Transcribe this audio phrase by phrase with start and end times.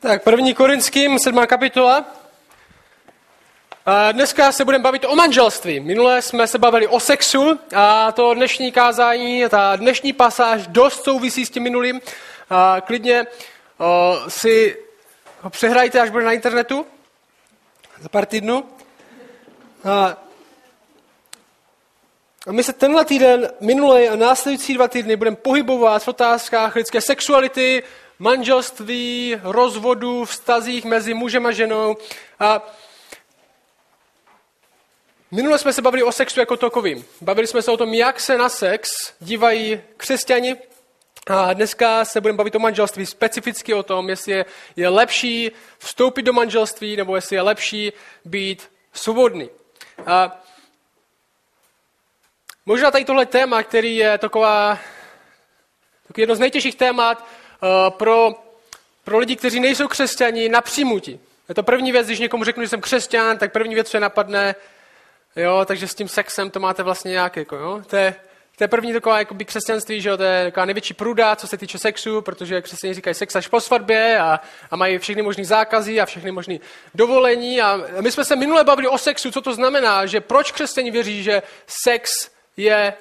[0.00, 2.04] Tak, první Korinským, sedmá kapitola.
[3.86, 5.80] A dneska se budeme bavit o manželství.
[5.80, 11.46] Minule jsme se bavili o sexu a to dnešní kázání, ta dnešní pasáž dost souvisí
[11.46, 12.00] s tím minulým.
[12.50, 13.26] A klidně
[13.78, 14.76] o, si
[15.40, 16.86] ho přehrajte, až bude na internetu
[18.00, 18.64] za pár týdnů.
[19.84, 20.16] A
[22.46, 27.00] a my se tenhle týden, minulý a následující dva týdny budeme pohybovat v otázkách lidské
[27.00, 27.82] sexuality,
[28.20, 31.96] manželství, rozvodu, vztazích mezi mužem a ženou.
[32.40, 32.62] A
[35.30, 37.04] minule jsme se bavili o sexu jako takovým.
[37.20, 40.56] Bavili jsme se o tom, jak se na sex dívají křesťani.
[41.26, 44.44] A dneska se budeme bavit o manželství, specificky o tom, jestli je,
[44.76, 47.92] je lepší vstoupit do manželství, nebo jestli je lepší
[48.24, 49.50] být svobodný.
[50.06, 50.42] A
[52.66, 54.78] možná tady tohle téma, který je taková,
[56.16, 57.26] jedno z nejtěžších témat,
[57.90, 58.34] pro,
[59.04, 61.20] pro lidi, kteří nejsou křesťani, na přijmutí.
[61.48, 64.00] Je to první věc, když někomu řeknu, že jsem křesťan, tak první věc, co je
[64.00, 64.54] napadne,
[65.36, 67.82] jo, takže s tím sexem to máte vlastně nějak, jako, jo.
[67.86, 68.14] To je,
[68.56, 71.56] to je první taková jakoby, křesťanství, že jo, to je taková největší pruda, co se
[71.56, 76.00] týče sexu, protože křesťané říkají sex až po svatbě a, a mají všechny možné zákazy
[76.00, 76.58] a všechny možné
[76.94, 77.60] dovolení.
[77.60, 81.22] A my jsme se minule bavili o sexu, co to znamená, že proč křesťané věří,
[81.22, 82.94] že sex je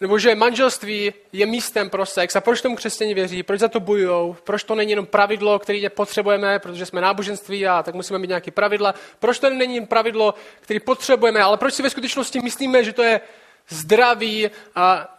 [0.00, 2.36] nebo že manželství je místem pro sex.
[2.36, 3.42] A proč tomu křesťané věří?
[3.42, 4.34] Proč za to bojují?
[4.44, 8.50] Proč to není jenom pravidlo, které potřebujeme, protože jsme náboženství a tak musíme mít nějaké
[8.50, 8.94] pravidla?
[9.18, 11.42] Proč to není jen pravidlo, které potřebujeme?
[11.42, 13.20] Ale proč si ve skutečnosti myslíme, že to je
[13.68, 15.18] zdravý a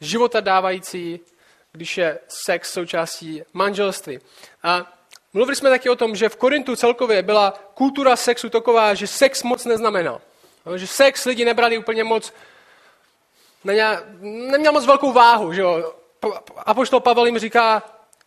[0.00, 1.20] života dávající,
[1.72, 4.18] když je sex součástí manželství?
[4.62, 4.92] A
[5.32, 9.42] mluvili jsme taky o tom, že v Korintu celkově byla kultura sexu taková, že sex
[9.42, 10.20] moc neznamenal.
[10.76, 12.32] Že sex lidi nebrali úplně moc
[13.64, 15.52] neměl, neměl moc velkou váhu.
[15.52, 15.94] Že jo?
[16.56, 17.82] Apoštol Pavel jim říká,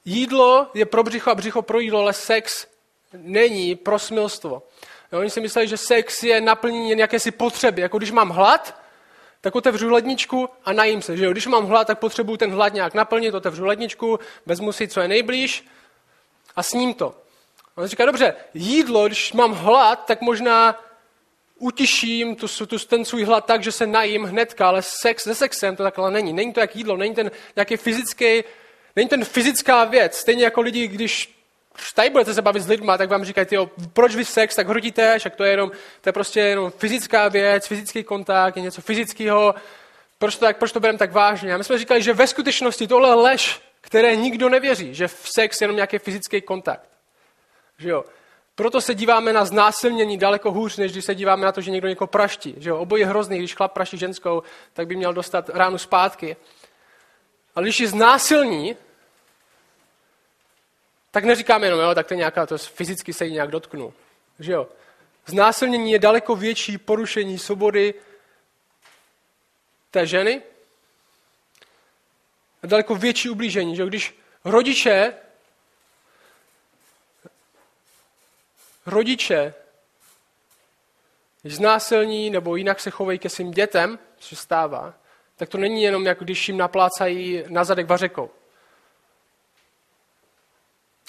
[0.05, 2.67] jídlo je pro břicho a břicho pro jídlo, ale sex
[3.13, 4.63] není pro smilstvo.
[5.11, 7.81] Jo, oni si mysleli, že sex je naplnění jakési potřeby.
[7.81, 8.81] Jako když mám hlad,
[9.41, 11.17] tak otevřu ledničku a najím se.
[11.17, 11.31] Že jo?
[11.31, 15.07] Když mám hlad, tak potřebuju ten hlad nějak naplnit, otevřu ledničku, vezmu si, co je
[15.07, 15.67] nejblíž
[16.55, 17.15] a sním to.
[17.75, 20.79] On říká, dobře, jídlo, když mám hlad, tak možná
[21.63, 25.75] utiším tu, tu, ten svůj hlad tak, že se najím hnedka, ale sex se sexem
[25.75, 26.33] to takhle není.
[26.33, 28.43] Není to jak jídlo, není ten nějaký fyzický,
[28.95, 30.17] není ten fyzická věc.
[30.17, 31.39] Stejně jako lidi, když
[31.95, 35.19] tady budete se bavit s lidmi, tak vám říkají, tyjo, proč vy sex tak hodíte,
[35.19, 39.55] však to je, jenom, to je prostě jenom fyzická věc, fyzický kontakt, je něco fyzického,
[40.17, 41.53] proč to, tak, proč to bereme tak vážně?
[41.53, 45.61] A my jsme říkali, že ve skutečnosti tohle lež, které nikdo nevěří, že v sex
[45.61, 46.89] je jenom nějaký fyzický kontakt.
[47.77, 48.03] Že jo?
[48.55, 51.87] Proto se díváme na znásilnění daleko hůř, než když se díváme na to, že někdo
[51.87, 52.55] někoho praští.
[52.57, 52.77] Že jo?
[52.77, 54.43] Obojí je hrozný, když chlap praští ženskou,
[54.73, 56.35] tak by měl dostat ránu zpátky.
[57.55, 58.77] Ale když je znásilní,
[61.11, 63.93] tak neříkáme jenom, jo, tak to je nějaká, to fyzicky se jí nějak dotknu.
[64.39, 64.67] Že jo?
[65.25, 67.93] Znásilnění je daleko větší porušení svobody
[69.91, 70.41] té ženy,
[72.63, 73.75] daleko větší ublížení.
[73.75, 73.87] Že jo?
[73.87, 75.13] Když rodiče
[78.85, 79.53] rodiče
[81.43, 84.93] znásilní nebo jinak se chovají ke svým dětem, co stává,
[85.35, 88.29] tak to není jenom jako když jim naplácají na zadek vařekou.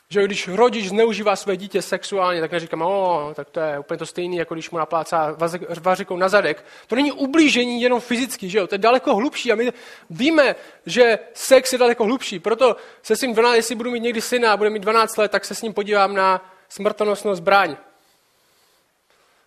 [0.09, 4.07] Že když rodič zneužívá své dítě sexuálně, tak neříkám, o, tak to je úplně to
[4.07, 5.37] stejné, jako když mu naplácá
[5.81, 6.65] vařekou na zadek.
[6.87, 8.67] To není ublížení jenom fyzicky, že jo?
[8.67, 9.73] To je daleko hlubší a my
[10.11, 10.55] víme,
[10.87, 12.39] že sex je daleko hlubší.
[12.39, 15.31] Proto se s ním 12, jestli budu mít někdy syna a bude mít 12 let,
[15.31, 17.77] tak se s ním podívám na smrtonosnou zbraň.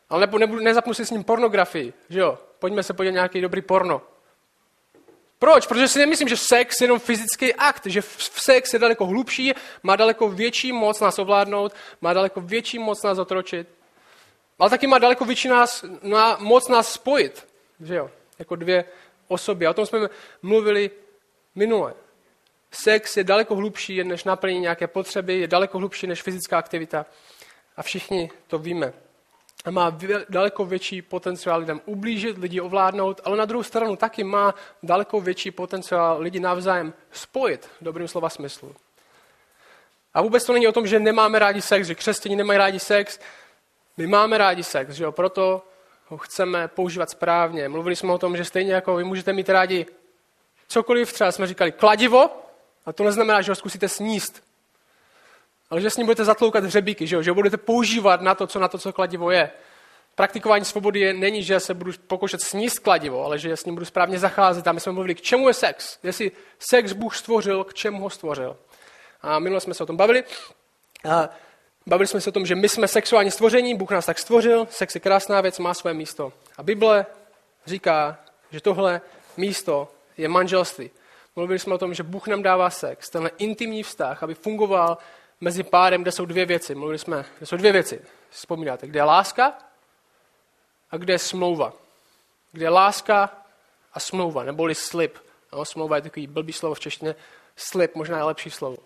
[0.09, 2.39] Ale nebo nebudu, nezapnu si s ním pornografii, že jo?
[2.59, 4.01] Pojďme se podívat nějaký dobrý porno.
[5.39, 5.67] Proč?
[5.67, 9.95] Protože si nemyslím, že sex je jenom fyzický akt, že sex je daleko hlubší, má
[9.95, 13.67] daleko větší moc nás ovládnout, má daleko větší moc nás otročit,
[14.59, 17.47] ale taky má daleko větší nás, na, moc nás spojit,
[17.79, 18.11] že jo?
[18.39, 18.85] Jako dvě
[19.27, 19.67] osoby.
[19.67, 20.09] A o tom jsme
[20.41, 20.91] mluvili
[21.55, 21.93] minule.
[22.79, 27.05] Sex je daleko hlubší než naplnění nějaké potřeby, je daleko hlubší než fyzická aktivita.
[27.77, 28.93] A všichni to víme.
[29.65, 29.97] A má
[30.29, 35.51] daleko větší potenciál lidem ublížit, lidi ovládnout, ale na druhou stranu taky má daleko větší
[35.51, 38.75] potenciál lidi navzájem spojit dobrým slova smyslu.
[40.13, 43.19] A vůbec to není o tom, že nemáme rádi sex, že křesťané nemají rádi sex.
[43.97, 45.11] My máme rádi sex, že jo?
[45.11, 45.65] proto
[46.07, 47.69] ho chceme používat správně.
[47.69, 49.85] Mluvili jsme o tom, že stejně jako vy můžete mít rádi
[50.67, 52.46] cokoliv, třeba jsme říkali kladivo,
[52.87, 54.43] a to neznamená, že ho zkusíte sníst,
[55.69, 58.47] ale že s ním budete zatloukat hřebíky, že ho, že ho budete používat na to,
[58.47, 59.51] co na to, co kladivo je.
[60.15, 63.85] Praktikování svobody je, není, že se budu pokoušet sníst kladivo, ale že s ním budu
[63.85, 64.67] správně zacházet.
[64.67, 65.99] A my jsme mluvili, k čemu je sex.
[66.03, 68.57] Jestli sex Bůh stvořil, k čemu ho stvořil.
[69.21, 70.23] A minule jsme se o tom bavili.
[71.09, 71.29] A
[71.85, 74.95] bavili jsme se o tom, že my jsme sexuální stvoření, Bůh nás tak stvořil, sex
[74.95, 76.33] je krásná věc, má své místo.
[76.57, 77.05] A Bible
[77.65, 78.17] říká,
[78.51, 79.01] že tohle
[79.37, 79.87] místo
[80.17, 80.91] je manželství.
[81.37, 84.97] Mluvili jsme o tom, že Bůh nám dává sex, tenhle intimní vztah, aby fungoval
[85.41, 86.75] mezi párem, kde jsou dvě věci.
[86.75, 88.01] Mluvili jsme, kde jsou dvě věci.
[88.29, 89.53] Vzpomínáte, kde je láska
[90.91, 91.73] a kde je smlouva.
[92.51, 93.37] Kde je láska
[93.93, 95.17] a smlouva, neboli slib.
[95.53, 97.15] No, smlouva je takový blbý slovo v češtině.
[97.55, 98.77] Slib možná je lepší slovo.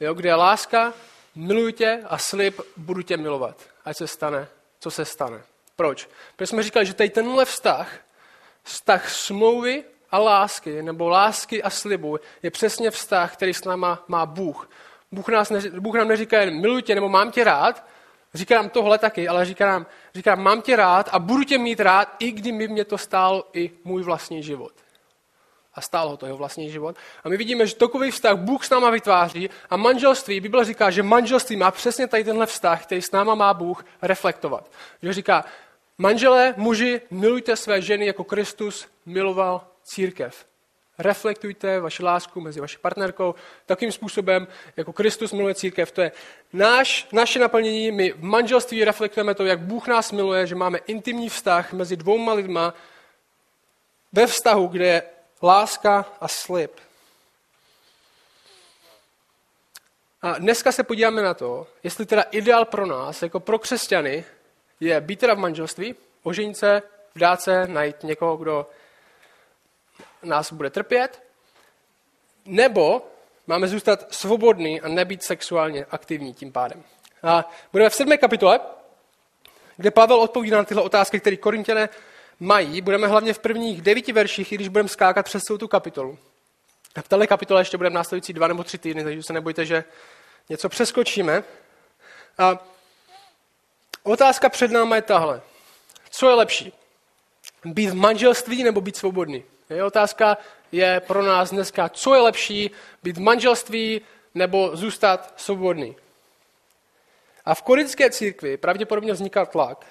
[0.00, 0.94] Jo, kde je láska,
[1.34, 3.62] miluji tě a slib, budu tě milovat.
[3.84, 4.48] Ať se stane,
[4.80, 5.42] co se stane.
[5.76, 6.08] Proč?
[6.36, 7.98] Protože jsme říkali, že tady tenhle vztah,
[8.62, 14.26] vztah smlouvy a lásky, nebo lásky a slibu, je přesně vztah, který s náma má
[14.26, 14.70] Bůh.
[15.12, 17.84] Bůh, nás neři, Bůh nám neříká jen miluji tě nebo mám tě rád,
[18.34, 21.80] říká nám tohle taky, ale říká nám, říká mám tě rád a budu tě mít
[21.80, 24.72] rád, i kdyby mě to stálo i můj vlastní život.
[25.74, 26.96] A stálo ho to jeho vlastní život.
[27.24, 31.02] A my vidíme, že takový vztah Bůh s náma vytváří a manželství, Bible říká, že
[31.02, 34.70] manželství má přesně tady tenhle vztah, který s náma má Bůh reflektovat.
[35.02, 35.44] Že říká,
[35.98, 40.46] manželé, muži, milujte své ženy, jako Kristus miloval církev.
[40.98, 43.34] Reflektujte vaši lásku mezi vaší partnerkou
[43.66, 45.92] takým způsobem, jako Kristus miluje církev.
[45.92, 46.12] To je
[46.52, 47.92] náš, naše naplnění.
[47.92, 52.32] My v manželství reflektujeme to, jak Bůh nás miluje, že máme intimní vztah mezi dvouma
[52.32, 52.74] lidma
[54.12, 55.02] ve vztahu, kde je
[55.42, 56.72] láska a slib.
[60.22, 64.24] A dneska se podíváme na to, jestli teda ideál pro nás, jako pro křesťany,
[64.80, 66.82] je být teda v manželství, oženit se,
[67.14, 68.66] vdát se, najít někoho, kdo
[70.22, 71.22] nás bude trpět,
[72.44, 73.06] nebo
[73.46, 76.84] máme zůstat svobodný a nebýt sexuálně aktivní tím pádem.
[77.22, 78.60] A budeme v sedmé kapitole,
[79.76, 81.88] kde Pavel odpovídá na tyhle otázky, které Korintěné
[82.40, 82.80] mají.
[82.80, 86.18] Budeme hlavně v prvních devíti verších, i když budeme skákat přes celou tu kapitolu.
[86.96, 89.84] A v této kapitole ještě budeme následující dva nebo tři týdny, takže se nebojte, že
[90.48, 91.44] něco přeskočíme.
[92.38, 92.58] A
[94.02, 95.40] otázka před námi je tahle.
[96.10, 96.72] Co je lepší?
[97.64, 99.44] Být v manželství nebo být svobodný?
[99.70, 100.38] Je otázka
[100.72, 102.70] je pro nás dneska, co je lepší,
[103.02, 104.00] být v manželství
[104.34, 105.96] nebo zůstat svobodný.
[107.44, 109.86] A v korinské církvi pravděpodobně vzniká tlak,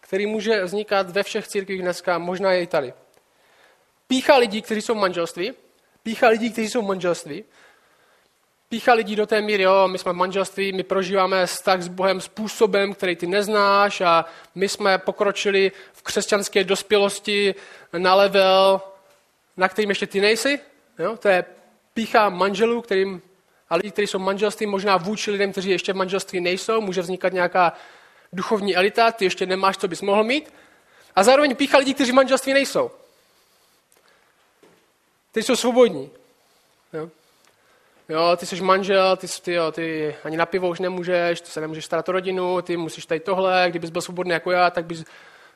[0.00, 2.92] který může vznikat ve všech církvích dneska, možná je i tady.
[4.06, 5.52] Pícha lidí, kteří jsou v manželství,
[6.02, 7.44] pícha lidí, kteří jsou v manželství,
[8.68, 12.20] pícha lidí do té míry, jo, my jsme v manželství, my prožíváme vztah s Bohem
[12.20, 14.24] způsobem, který ty neznáš a
[14.54, 17.54] my jsme pokročili v křesťanské dospělosti
[17.98, 18.80] na level,
[19.56, 20.60] na kterým ještě ty nejsi.
[20.98, 21.16] Jo?
[21.16, 21.44] To je
[21.94, 23.22] pícha manželů, kterým,
[23.70, 27.32] a lidí, kteří jsou manželství, možná vůči lidem, kteří ještě v manželství nejsou, může vznikat
[27.32, 27.72] nějaká
[28.32, 30.52] duchovní elita, ty ještě nemáš, co bys mohl mít.
[31.16, 32.90] A zároveň pícha lidí, kteří v manželství nejsou.
[35.32, 36.10] Ty jsou svobodní.
[36.92, 37.10] Jo?
[38.08, 41.60] Jo, ty jsi manžel, ty, ty, jo, ty ani na pivo už nemůžeš, ty se
[41.60, 45.04] nemůžeš starat o rodinu, ty musíš tady tohle, kdybys byl svobodný jako já, tak bys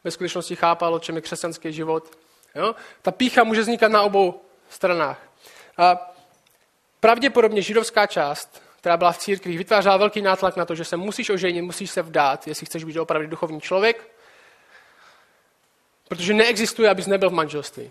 [0.04, 2.18] ve skutečnosti chápal, o čem je křesťanský život.
[2.54, 2.74] Jo?
[3.02, 5.22] Ta pícha může vznikat na obou stranách.
[5.76, 6.14] A
[7.00, 11.30] pravděpodobně židovská část, která byla v církvi, vytvářela velký nátlak na to, že se musíš
[11.30, 14.10] oženit, musíš se vdát, jestli chceš být opravdu duchovní člověk,
[16.08, 17.90] protože neexistuje, abys nebyl v manželství.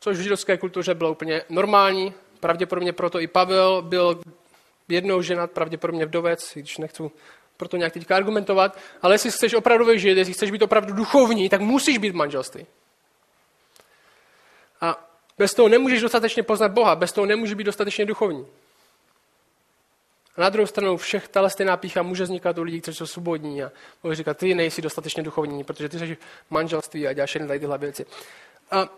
[0.00, 4.20] Což v židovské kultuře bylo úplně normální, pravděpodobně proto i Pavel byl
[4.88, 7.02] jednou ženat, pravděpodobně vdovec, když nechci
[7.56, 11.60] proto nějak teďka argumentovat, ale jestli chceš opravdu žít, jestli chceš být opravdu duchovní, tak
[11.60, 12.66] musíš být v manželství.
[15.38, 18.46] Bez toho nemůžeš dostatečně poznat Boha, bez toho nemůžeš být dostatečně duchovní.
[20.36, 23.62] A na druhou stranu všech tahle stejná pícha může vznikat u lidí, kteří jsou svobodní
[23.62, 27.48] a může říkat, ty nejsi dostatečně duchovní, protože ty jsi v manželství a děláš jen
[27.48, 28.06] tyhle věci.
[28.70, 28.88] A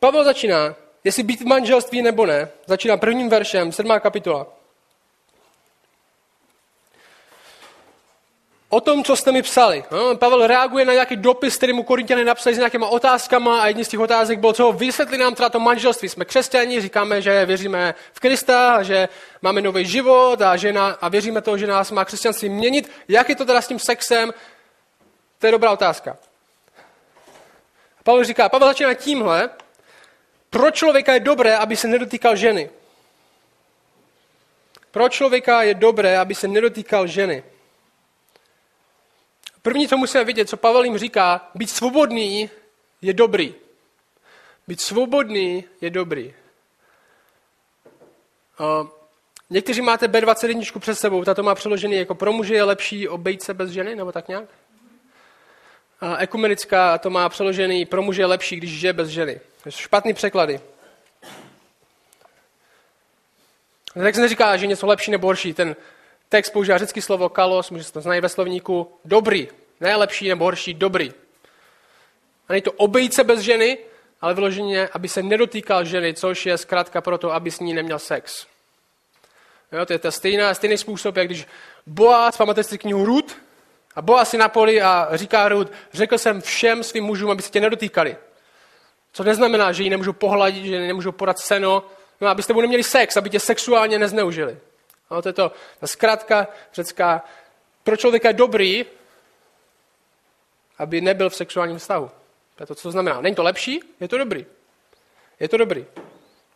[0.00, 4.59] Pavel začíná, jestli být v manželství nebo ne, začíná prvním veršem, sedmá kapitola.
[8.70, 9.84] O tom, co jste mi psali.
[9.90, 13.84] No, Pavel reaguje na nějaký dopis, který mu Korintiany napsali s nějakýma otázkama a jedním
[13.84, 16.08] z těch otázek bylo, co vysvětli nám teda to manželství.
[16.08, 19.08] Jsme křesťani, říkáme, že věříme v Krista, že
[19.42, 22.90] máme nový život a, že na, a věříme to, že nás má křesťanství měnit.
[23.08, 24.34] Jak je to teda s tím sexem?
[25.38, 26.16] To je dobrá otázka.
[28.02, 29.50] Pavel říká, Pavel začíná tímhle,
[30.50, 32.70] pro člověka je dobré, aby se nedotýkal ženy.
[34.90, 37.42] Pro člověka je dobré, aby se nedotýkal ženy.
[39.62, 42.50] První, co musíme vidět, co Pavel jim říká, být svobodný
[43.02, 43.54] je dobrý.
[44.68, 46.34] Být svobodný je dobrý.
[48.60, 48.88] Uh,
[49.50, 53.54] někteří máte B21 před sebou, tato má přeložený jako pro muže je lepší obejít se
[53.54, 54.44] bez ženy, nebo tak nějak?
[56.02, 59.40] Uh, ekumenická to má přeložený pro muže je lepší, když žije bez ženy.
[59.62, 60.60] To jsou špatný překlady.
[63.94, 65.54] Tak se neříká, že něco lepší nebo horší.
[65.54, 65.76] Ten
[66.30, 69.48] text používá řecké slovo kalos, může se to znát ve slovníku dobrý,
[69.80, 71.12] ne lepší nebo horší, dobrý.
[72.48, 73.78] A není to obejít se bez ženy,
[74.20, 78.46] ale vyloženě, aby se nedotýkal ženy, což je zkrátka proto, aby s ní neměl sex.
[79.72, 81.46] Jo, to je ta stejná, stejný způsob, jak když
[81.86, 83.36] Boaz, pamatujete si knihu Ruth,
[83.96, 87.50] a Boaz si na poli a říká Ruth, řekl jsem všem svým mužům, aby se
[87.50, 88.16] tě nedotýkali.
[89.12, 91.84] Co neznamená, že ji nemůžu pohladit, že nemůžu podat seno,
[92.20, 94.58] no, aby s tebou neměli sex, aby tě sexuálně nezneužili.
[95.10, 97.24] No, to je to, ta zkrátka řecká,
[97.82, 98.84] pro člověka je dobrý,
[100.78, 102.10] aby nebyl v sexuálním vztahu.
[102.56, 103.20] To je to, co to znamená.
[103.20, 104.46] Není to lepší, je to dobrý.
[105.40, 105.86] Je to dobrý.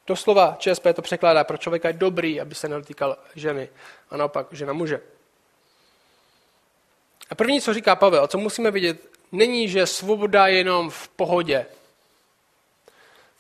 [0.05, 3.69] To slova ČSP to překládá, pro člověka je dobrý, aby se nedotýkal ženy.
[4.11, 5.01] A naopak, žena muže.
[7.31, 8.99] A první, co říká Pavel, co musíme vidět,
[9.33, 11.67] není, že svoboda je jenom v pohodě.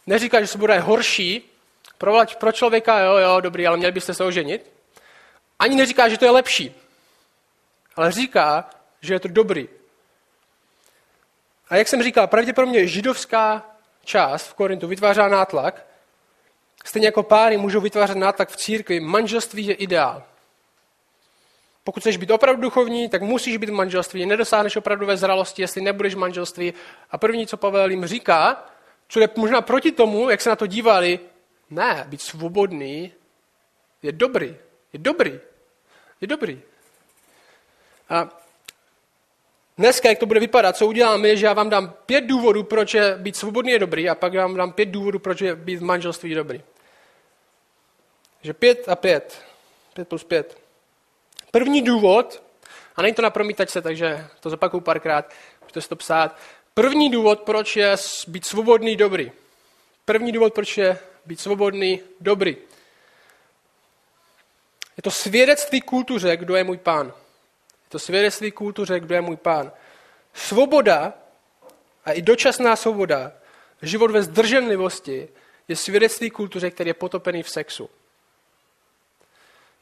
[0.06, 1.50] Neříká, že svoboda je horší,
[1.98, 4.73] pro, pro člověka, jo, jo, dobrý, ale měli byste se oženit.
[5.58, 6.74] Ani neříká, že to je lepší,
[7.96, 8.70] ale říká,
[9.00, 9.68] že je to dobrý.
[11.68, 13.70] A jak jsem říkal, pravděpodobně židovská
[14.04, 15.86] část v Korintu vytvářá nátlak,
[16.84, 20.22] stejně jako páry můžou vytvářet nátlak v církvi, manželství je ideál.
[21.84, 24.26] Pokud chceš být opravdu duchovní, tak musíš být v manželství.
[24.26, 26.74] Nedosáhneš opravdové zralosti, jestli nebudeš v manželství.
[27.10, 28.64] A první, co Pavel jim říká,
[29.08, 31.20] co je možná proti tomu, jak se na to dívali,
[31.70, 33.12] ne, být svobodný
[34.02, 34.56] je dobrý.
[34.94, 35.40] Je dobrý.
[36.20, 36.62] Je dobrý.
[38.08, 38.28] A
[39.78, 42.94] dneska, jak to bude vypadat, co uděláme, je, že já vám dám pět důvodů, proč
[42.94, 45.82] je být svobodný je dobrý a pak vám dám pět důvodů, proč je být v
[45.82, 46.62] manželství dobrý.
[48.42, 49.42] Že pět a pět.
[49.94, 50.58] Pět plus pět.
[51.50, 52.42] První důvod,
[52.96, 55.32] a není to na promítačce, takže to zopakuju párkrát,
[55.62, 56.36] můžete si to psát.
[56.74, 57.96] První důvod, proč je
[58.28, 59.32] být svobodný dobrý.
[60.04, 62.56] První důvod, proč je být svobodný dobrý.
[64.96, 67.06] Je to svědectví kultuře, kdo je můj pán.
[67.06, 69.72] Je to svědectví kultuře, kdo je můj pán.
[70.34, 71.12] Svoboda
[72.04, 73.32] a i dočasná svoboda,
[73.82, 75.28] život ve zdrženlivosti,
[75.68, 77.90] je svědectví kultuře, který je potopený v sexu.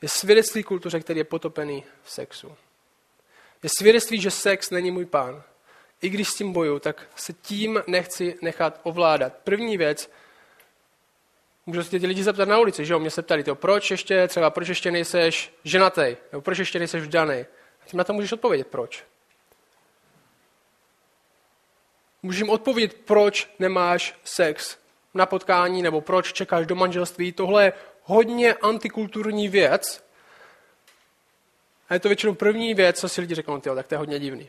[0.03, 2.57] Je svědectví kultuře, který je potopený v sexu.
[3.63, 5.43] Je svědectví, že sex není můj pán.
[6.03, 9.33] I když s tím boju, tak se tím nechci nechat ovládat.
[9.45, 10.11] První věc,
[11.67, 12.99] Můžu se ty lidi zeptat na ulici, že jo?
[12.99, 17.03] Mě se ptali, to, proč ještě, třeba proč ještě nejseš ženatý, nebo proč ještě nejseš
[17.03, 17.35] vdaný.
[17.83, 19.05] A ty na to můžeš odpovědět, proč.
[22.23, 24.79] Můžeš jim odpovědět, proč nemáš sex
[25.15, 27.33] na potkání, nebo proč čekáš do manželství.
[27.33, 30.05] Tohle je hodně antikulturní věc.
[31.89, 34.19] A je to většinou první věc, co si lidi řeknou, tyjo, tak to je hodně
[34.19, 34.49] divný.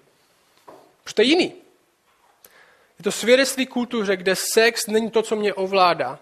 [1.04, 1.54] Protože to je jiný.
[3.00, 6.20] Je to svědectví kultuře, kde sex není to, co mě ovládá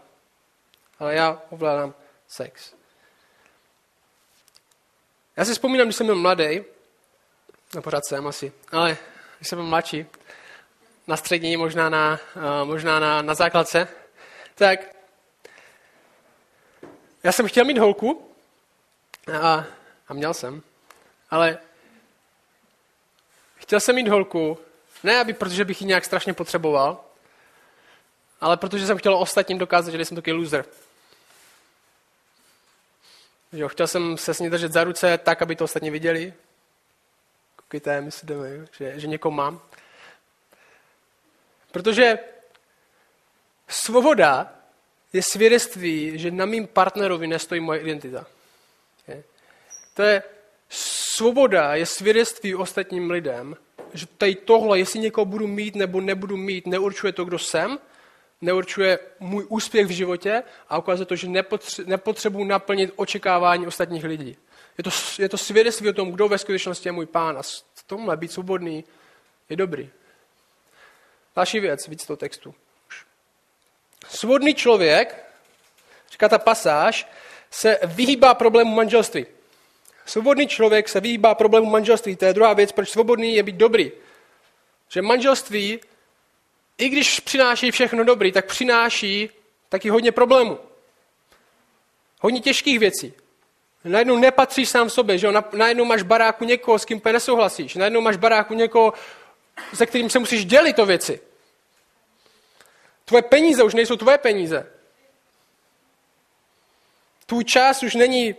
[1.01, 1.93] ale já ovládám
[2.27, 2.74] sex.
[5.38, 6.63] Já si vzpomínám, když jsem byl mladý,
[7.75, 8.98] no pořád jsem asi, ale
[9.38, 10.05] když jsem byl mladší,
[11.08, 13.88] na střední, možná na, uh, možná na, na základce,
[14.55, 14.79] tak
[17.24, 18.31] já jsem chtěl mít holku
[19.41, 19.65] a,
[20.08, 20.62] a měl jsem,
[21.29, 21.58] ale
[23.55, 24.58] chtěl jsem mít holku,
[25.03, 27.03] ne aby, protože bych ji nějak strašně potřeboval,
[28.41, 30.65] ale protože jsem chtěl ostatním dokázat, že jsem takový loser.
[33.53, 36.34] Jo, chtěl jsem se s ní držet za ruce tak, aby to ostatní viděli.
[37.55, 39.62] Koukejte, my si jdeme, že, že někoho mám.
[41.72, 42.20] Protože
[43.67, 44.53] svoboda
[45.13, 48.25] je svědectví, že na mým partnerovi nestojí moje identita.
[49.08, 49.24] Je?
[49.93, 50.24] To je
[50.70, 53.55] svoboda, je svědectví ostatním lidem,
[53.93, 57.79] že tady tohle, jestli někoho budu mít nebo nebudu mít, neurčuje to, kdo jsem,
[58.41, 64.38] neurčuje můj úspěch v životě a ukazuje to, že nepotře- nepotřebuji naplnit očekávání ostatních lidí.
[64.77, 67.41] Je to, je to svědectví o tom, kdo ve skutečnosti je můj pán a
[67.74, 68.83] v tomhle být svobodný
[69.50, 69.89] je dobrý.
[71.36, 72.55] Další věc, víc toho textu.
[74.10, 75.25] Svobodný člověk,
[76.12, 77.07] říká ta pasáž,
[77.51, 79.25] se vyhýbá problému manželství.
[80.05, 82.15] Svobodný člověk se vyhýbá problému manželství.
[82.15, 83.91] To je druhá věc, proč svobodný je být dobrý.
[84.89, 85.79] Že manželství
[86.81, 89.29] i když přináší všechno dobrý, tak přináší
[89.69, 90.59] taky hodně problémů.
[92.19, 93.13] Hodně těžkých věcí.
[93.83, 95.43] Najednou nepatříš sám sobě, že jo?
[95.53, 97.75] Najednou máš baráku někoho, s kým nesouhlasíš.
[97.75, 98.93] Najednou máš baráku někoho,
[99.73, 101.21] se kterým se musíš dělit o věci.
[103.05, 104.71] Tvoje peníze už nejsou tvoje peníze.
[107.25, 108.35] Tvůj čas už není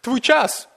[0.00, 0.68] tvůj čas.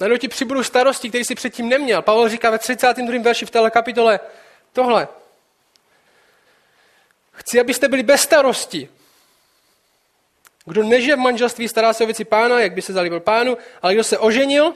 [0.00, 2.02] Najednou ti přibudou starosti, které jsi předtím neměl.
[2.02, 3.22] Pavel říká ve 32.
[3.22, 4.20] verši v této kapitole,
[4.72, 5.08] tohle.
[7.32, 8.88] Chci, abyste byli bez starosti.
[10.64, 13.94] Kdo nežije v manželství, stará se o věci pána, jak by se zalíbil pánu, ale
[13.94, 14.74] kdo se oženil,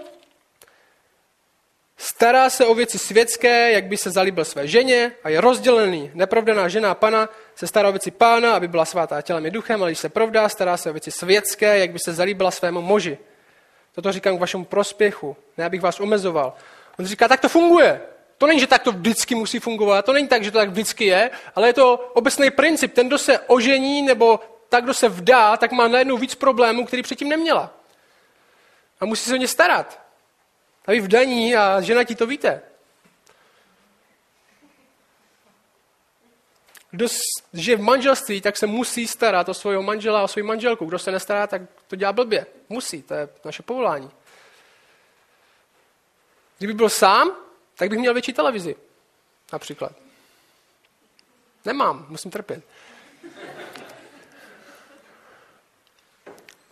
[1.96, 6.10] stará se o věci světské, jak by se zalíbil své ženě a je rozdělený.
[6.14, 9.90] Neprovdaná žena pana se stará o věci pána, aby byla svatá tělem i duchem, ale
[9.90, 13.18] když se provdá, stará se o věci světské, jak by se zalíbila svému muži.
[13.94, 16.52] Toto říkám k vašemu prospěchu, ne abych vás omezoval.
[16.98, 18.00] On říká, tak to funguje.
[18.42, 21.04] To není, že tak to vždycky musí fungovat, to není tak, že to tak vždycky
[21.04, 22.94] je, ale je to obecný princip.
[22.94, 27.02] Ten, kdo se ožení nebo tak, kdo se vdá, tak má najednou víc problémů, který
[27.02, 27.74] předtím neměla.
[29.00, 30.00] A musí se o ně starat.
[30.86, 32.62] A vy vdaní a žena ti to víte.
[36.90, 37.06] Kdo
[37.52, 40.84] žije v manželství, tak se musí starat o svého manžela a o svou manželku.
[40.84, 42.46] Kdo se nestará, tak to dělá blbě.
[42.68, 44.10] Musí, to je naše povolání.
[46.58, 47.51] Kdyby byl sám,
[47.82, 48.76] tak bych měl větší televizi.
[49.52, 49.92] Například.
[51.64, 52.64] Nemám, musím trpět.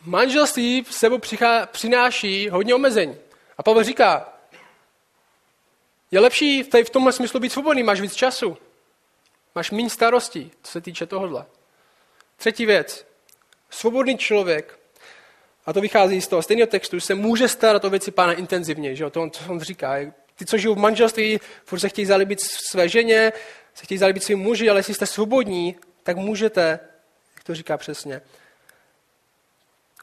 [0.02, 3.16] Manželství sebou přichá, přináší hodně omezení.
[3.58, 4.32] A Pavel říká,
[6.10, 8.56] je lepší v, v tomhle smyslu být svobodný, máš víc času.
[9.54, 11.46] Máš méně starostí, co se týče tohohle.
[12.36, 13.06] Třetí věc.
[13.70, 14.78] Svobodný člověk,
[15.66, 18.96] a to vychází z toho stejného textu, se může starat o věci pána intenzivně.
[18.96, 19.10] Že?
[19.10, 19.96] To on, to on říká.
[20.40, 23.32] Ty, co žijou v manželství, furt se chtějí zalíbit své ženě,
[23.74, 26.80] se chtějí zalíbit svým muži, ale jestli jste svobodní, tak můžete,
[27.34, 28.20] jak to říká přesně,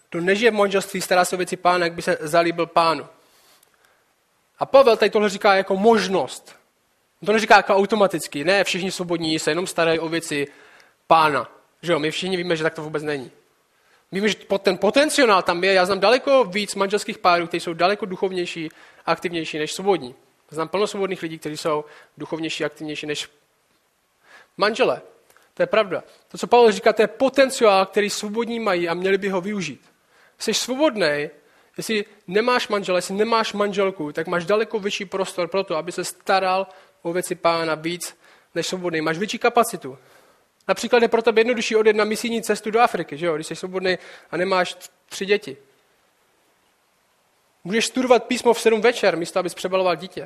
[0.09, 3.07] kdo nežije v manželství, stará se o věci pána, jak by se zalíbil pánu.
[4.59, 6.55] A Pavel tady tohle říká jako možnost.
[7.21, 8.43] On to neříká jako automaticky.
[8.43, 10.47] Ne, všichni svobodní se jenom starají o věci
[11.07, 11.51] pána.
[11.81, 13.31] Že jo, my všichni víme, že tak to vůbec není.
[14.11, 15.73] Víme, že ten potenciál tam je.
[15.73, 18.69] Já znám daleko víc manželských párů, kteří jsou daleko duchovnější
[19.05, 20.15] a aktivnější než svobodní.
[20.49, 21.85] Znám plno svobodných lidí, kteří jsou
[22.17, 23.29] duchovnější aktivnější než
[24.57, 25.01] manžele.
[25.53, 26.03] To je pravda.
[26.27, 29.81] To, co Pavel říká, to je potenciál, který svobodní mají a měli by ho využít.
[30.39, 31.29] Jsi svobodný,
[31.77, 36.03] jestli nemáš manžela, jestli nemáš manželku, tak máš daleko větší prostor pro to, aby se
[36.03, 36.67] staral
[37.01, 38.17] o věci pána víc
[38.55, 39.01] než svobodný.
[39.01, 39.97] Máš větší kapacitu.
[40.67, 43.35] Například je pro tebe jednodušší odjet na misijní cestu do Afriky, že jo?
[43.35, 43.97] když jsi svobodný
[44.31, 44.77] a nemáš
[45.09, 45.57] tři děti.
[47.67, 50.21] Můžeš studovat písmo v sedm večer, místo abys přebaloval dítě.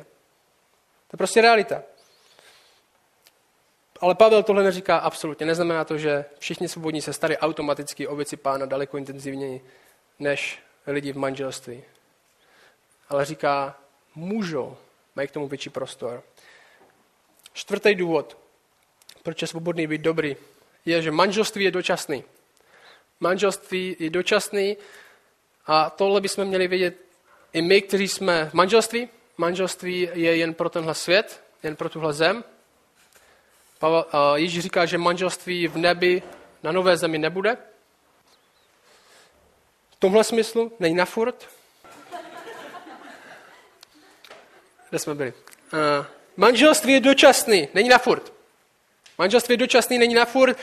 [1.08, 1.82] To je prostě realita.
[4.00, 5.46] Ale Pavel tohle neříká absolutně.
[5.46, 9.64] Neznamená to, že všichni svobodní se starají automaticky o věci pána daleko intenzivněji
[10.18, 11.84] než lidi v manželství.
[13.08, 13.78] Ale říká,
[14.14, 14.76] můžou,
[15.16, 16.22] mají k tomu větší prostor.
[17.52, 18.38] Čtvrtý důvod,
[19.22, 20.36] proč je svobodný být dobrý,
[20.84, 22.24] je, že manželství je dočasný.
[23.20, 24.76] Manželství je dočasný
[25.66, 27.01] a tohle bychom měli vědět
[27.52, 29.08] i my, kteří jsme v manželství.
[29.38, 32.44] Manželství je jen pro tenhle svět, jen pro tuhle zem.
[34.34, 36.22] Ježíš říká, že manželství v nebi
[36.62, 37.56] na nové zemi nebude.
[39.90, 41.48] V tomhle smyslu není na furt.
[44.90, 45.32] Kde jsme byli?
[45.32, 48.32] Uh, manželství je dočasný, není na furt.
[49.18, 50.58] Manželství je dočasný, není na furt.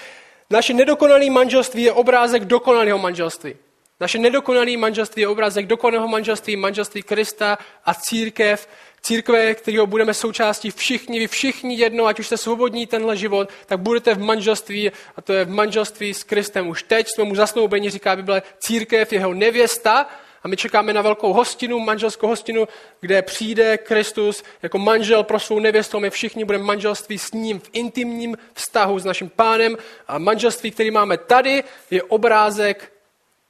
[0.50, 3.56] Naše nedokonalé manželství je obrázek dokonalého manželství.
[4.00, 8.68] Naše nedokonalé manželství je obrázek dokonalého manželství, manželství Krista a církev,
[9.02, 13.80] církve, kterého budeme součástí všichni, vy všichni jedno, ať už jste svobodní tenhle život, tak
[13.80, 16.68] budete v manželství a to je v manželství s Kristem.
[16.68, 20.10] Už teď jsme mu zasnoubení, říká Bible, církev, jeho nevěsta
[20.44, 22.68] a my čekáme na velkou hostinu, manželskou hostinu,
[23.00, 27.70] kde přijde Kristus jako manžel pro svou nevěstu my všichni budeme manželství s ním v
[27.74, 32.92] intimním vztahu s naším pánem a manželství, který máme tady, je obrázek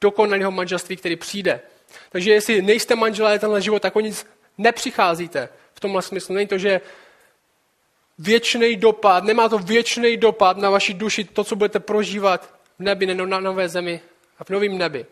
[0.02, 1.62] dokonalého manželství, který přijde.
[2.10, 4.26] Takže jestli nejste manželé tenhle život, tak o nic
[4.58, 6.36] nepřicházíte v tomhle smyslu.
[6.36, 6.82] Není to, že
[8.20, 13.06] věčný dopad, nemá to věčný dopad na vaši duši, to, co budete prožívat v nebi,
[13.06, 14.02] ne na nové zemi
[14.40, 15.06] a v novém nebi.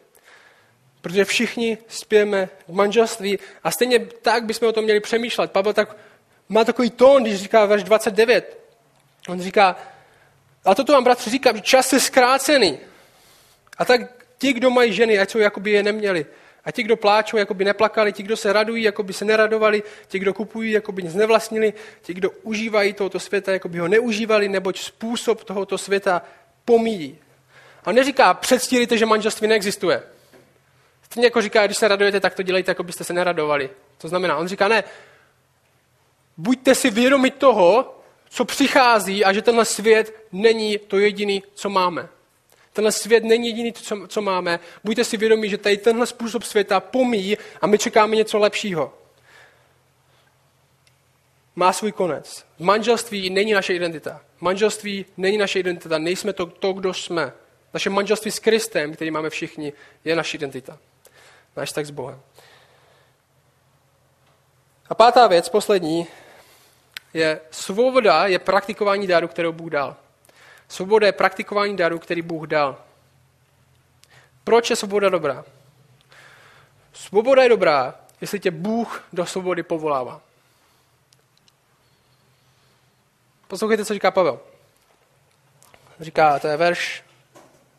[1.02, 5.52] Protože všichni spějeme v manželství a stejně tak bychom o tom měli přemýšlet.
[5.52, 5.95] Pavel tak
[6.50, 8.60] má takový tón, když říká verš 29.
[9.28, 9.76] On říká,
[10.65, 12.80] a toto vám bratři říká, že čas je zkrácený.
[13.78, 14.02] A tak
[14.38, 16.26] ti, kdo mají ženy, ať jsou, jako by je neměli.
[16.65, 19.84] A ti, kdo pláčou, jako by neplakali, ti, kdo se radují, jako by se neradovali,
[20.08, 23.88] ti, kdo kupují, jako by nic nevlastnili, ti, kdo užívají tohoto světa, jako by ho
[23.88, 26.21] neužívali, neboť způsob tohoto světa
[26.65, 27.17] pomíjí.
[27.86, 30.04] A neříká, předstílíte, že manželství neexistuje.
[31.04, 33.69] Stejně jako říká, když se radujete, tak to dělejte, jako byste se neradovali.
[33.97, 34.84] To znamená, on říká, ne,
[36.38, 42.10] buďte si vědomi toho, co přichází a že tenhle svět není to jediný, co máme.
[42.77, 44.59] Tenhle svět není jediný, co, co máme.
[44.83, 48.93] Buďte si vědomí, že tady tenhle způsob světa pomíjí a my čekáme něco lepšího.
[51.55, 52.45] Má svůj konec.
[52.59, 54.21] Manželství není naše identita.
[54.41, 55.97] Manželství není naše identita.
[55.97, 57.33] Nejsme to, to kdo jsme.
[57.73, 59.73] Naše manželství s Kristem, který máme všichni,
[60.05, 60.77] je naše identita.
[61.55, 62.21] Náš tak s Bohem.
[64.89, 66.07] A pátá věc, poslední,
[67.13, 69.95] je svoboda je praktikování daru, kterou Bůh dal.
[70.67, 72.77] Svoboda je praktikování daru, který Bůh dal.
[74.43, 75.45] Proč je svoboda dobrá?
[76.93, 80.21] Svoboda je dobrá, jestli tě Bůh do svobody povolává.
[83.47, 84.39] Poslouchejte, co říká Pavel.
[85.99, 87.03] Říká, to je verš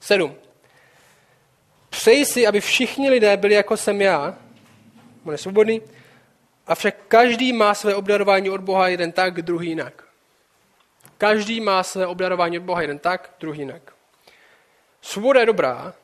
[0.00, 0.34] 7.
[1.90, 4.34] Přeji si, aby všichni lidé byli jako jsem já,
[5.24, 5.82] on je svobodný,
[6.66, 10.07] avšak každý má své obdarování od Boha jeden tak, druhý jinak.
[11.18, 13.94] Každý má své obdarování od Boha jeden tak, druhý jinak.
[15.00, 15.94] Svoboda je dobrá,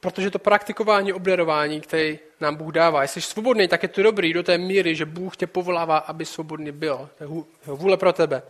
[0.00, 3.02] protože to praktikování obdarování, který nám Bůh dává.
[3.02, 6.26] Jestli jsi svobodný, tak je to dobrý do té míry, že Bůh tě povolává, aby
[6.26, 7.08] svobodný byl.
[7.18, 8.42] To je vůle pro tebe.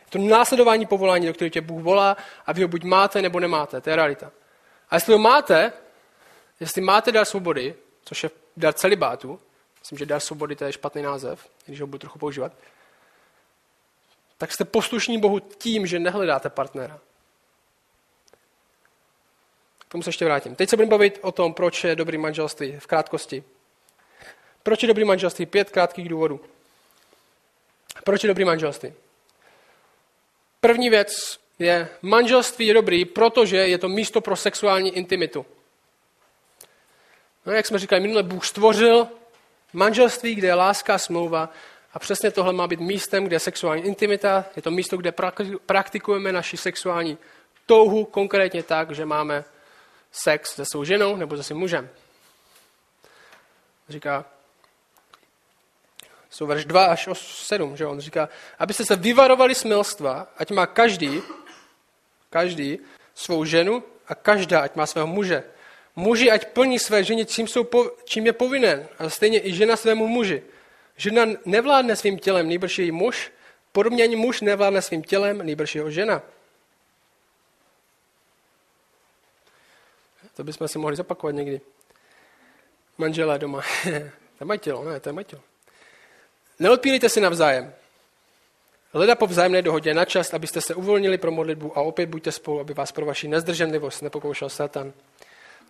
[0.00, 3.40] Je to následování povolání, do kterého tě Bůh volá a vy ho buď máte nebo
[3.40, 3.80] nemáte.
[3.80, 4.30] To je realita.
[4.90, 5.72] A jestli ho máte,
[6.60, 9.40] jestli máte dar svobody, což je dar celibátu,
[9.80, 12.52] myslím, že dar svobody to je špatný název, když ho budu trochu používat,
[14.42, 17.00] tak jste poslušní Bohu tím, že nehledáte partnera.
[19.78, 20.54] K tomu se ještě vrátím.
[20.54, 23.44] Teď se budeme bavit o tom, proč je dobrý manželství v krátkosti.
[24.62, 25.46] Proč je dobrý manželství?
[25.46, 26.40] Pět krátkých důvodů.
[28.04, 28.92] Proč je dobrý manželství?
[30.60, 35.46] První věc je, manželství je dobrý, protože je to místo pro sexuální intimitu.
[37.46, 39.08] No, jak jsme říkali, minule Bůh stvořil
[39.72, 41.48] manželství, kde je láska smlouva
[41.94, 45.12] a přesně tohle má být místem, kde je sexuální intimita, je to místo, kde
[45.66, 47.18] praktikujeme naši sexuální
[47.66, 49.44] touhu, konkrétně tak, že máme
[50.12, 51.88] sex se svou ženou nebo se svým mužem.
[53.88, 54.24] Říká,
[56.30, 58.28] jsou verš 2 až 7, že on říká,
[58.58, 61.22] abyste se vyvarovali smilstva, ať má každý,
[62.30, 62.78] každý
[63.14, 65.44] svou ženu a každá, ať má svého muže.
[65.96, 67.68] Muži, ať plní své ženě, čím, jsou,
[68.04, 70.42] čím je povinen, a stejně i žena svému muži.
[70.96, 73.32] Žena nevládne svým tělem, nejbrž její muž,
[73.72, 76.22] podobně ani muž nevládne svým tělem, nejbrž jeho žena.
[80.36, 81.60] To bychom si mohli zopakovat někdy.
[82.98, 83.62] Manželé doma.
[83.82, 83.88] to
[84.40, 85.42] je moje tělo, ne, to je moje tělo.
[86.58, 87.74] Neodpílejte si navzájem.
[88.92, 92.60] Hleda po vzájemné dohodě na čas, abyste se uvolnili pro modlitbu a opět buďte spolu,
[92.60, 94.92] aby vás pro vaši nezdrženlivost nepokoušel Satan.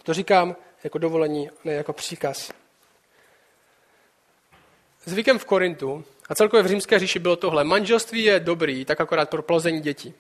[0.03, 2.53] To říkám jako dovolení, ne jako příkaz.
[5.05, 7.65] Zvykem v Korintu a celkově v římské říši bylo tohle.
[7.65, 10.15] Manželství je dobrý, tak akorát pro plození dětí.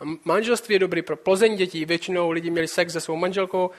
[0.00, 1.84] A manželství je dobrý pro plození dětí.
[1.84, 3.70] Většinou lidi měli sex se svou manželkou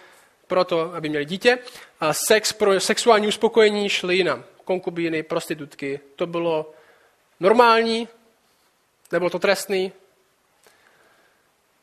[0.47, 1.57] proto, aby měli dítě.
[1.99, 4.43] A sex pro sexuální uspokojení šli jinam.
[4.65, 5.99] Konkubíny, prostitutky.
[6.15, 6.73] To bylo
[7.39, 8.07] normální,
[9.11, 9.91] nebylo to trestný.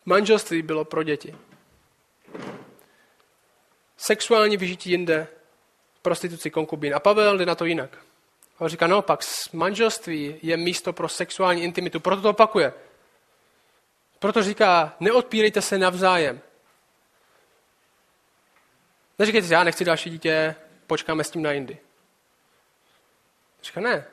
[0.05, 1.35] Manželství bylo pro děti.
[3.96, 5.26] Sexuální vyžití jinde,
[6.03, 6.94] prostituci, konkubín.
[6.94, 7.98] A Pavel jde na to jinak.
[8.61, 9.20] On říká naopak,
[9.53, 12.73] manželství je místo pro sexuální intimitu, proto to opakuje.
[14.18, 16.40] Proto říká, neodpírejte se navzájem.
[19.18, 20.55] Neříkejte si, já nechci další dítě,
[20.87, 21.79] počkáme s tím na jindy.
[23.62, 24.05] Říká, ne.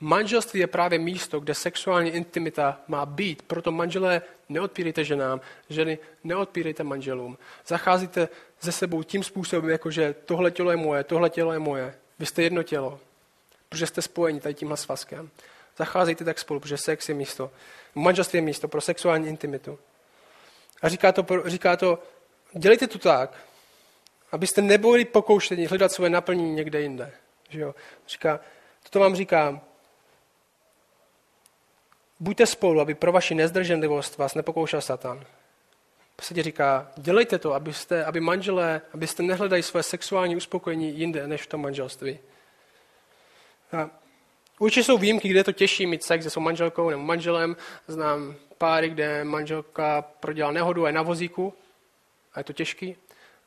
[0.00, 3.42] Manželství je právě místo, kde sexuální intimita má být.
[3.42, 7.38] Proto manželé neodpírejte ženám, ženy neodpírejte manželům.
[7.66, 8.28] Zacházíte
[8.60, 11.94] ze sebou tím způsobem, jako že tohle tělo je moje, tohle tělo je moje.
[12.18, 13.00] Vy jste jedno tělo,
[13.68, 15.30] protože jste spojeni tady tímhle svazkem.
[15.76, 17.50] Zacházejte tak spolu, protože sex je místo.
[17.94, 19.78] Manželství je místo pro sexuální intimitu.
[20.82, 22.02] A říká to, říká to
[22.52, 23.30] dělejte to tak,
[24.32, 27.12] abyste nebyli pokoušeni hledat své naplnění někde jinde.
[27.48, 27.74] Že jo?
[28.08, 28.40] Říká,
[28.82, 29.60] toto vám říkám,
[32.20, 35.24] buďte spolu, aby pro vaši nezdrženlivost vás nepokoušel Satan.
[36.16, 41.46] Prostě říká, dělejte to, abyste, aby manželé, abyste nehledali své sexuální uspokojení jinde, než v
[41.46, 42.18] tom manželství.
[44.58, 47.56] Určitě jsou výjimky, kde je to těžší mít sex se svou manželkou nebo manželem.
[47.86, 51.54] Znám páry, kde manželka prodělala nehodu a je na vozíku
[52.34, 52.96] a je to těžký.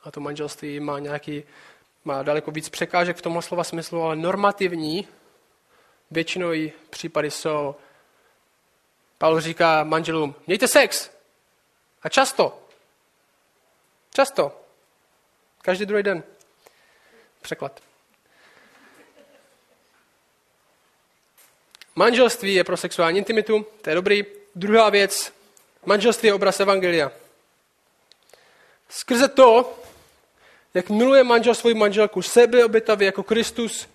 [0.02, 1.44] A to manželství má nějaký,
[2.04, 5.08] má daleko víc překážek v tomhle slova smyslu, ale normativní
[6.10, 6.48] většinou
[6.90, 7.74] případy jsou.
[9.18, 11.10] Pavel říká manželům, mějte sex.
[12.02, 12.58] A často.
[14.14, 14.60] Často.
[15.62, 16.22] Každý druhý den.
[17.42, 17.91] Překlad.
[21.96, 24.24] Manželství je pro sexuální intimitu, to je dobrý.
[24.54, 25.32] Druhá věc,
[25.86, 27.12] manželství je obraz Evangelia.
[28.88, 29.78] Skrze to,
[30.74, 33.88] jak miluje manžel svoji manželku sebe obětavě jako Kristus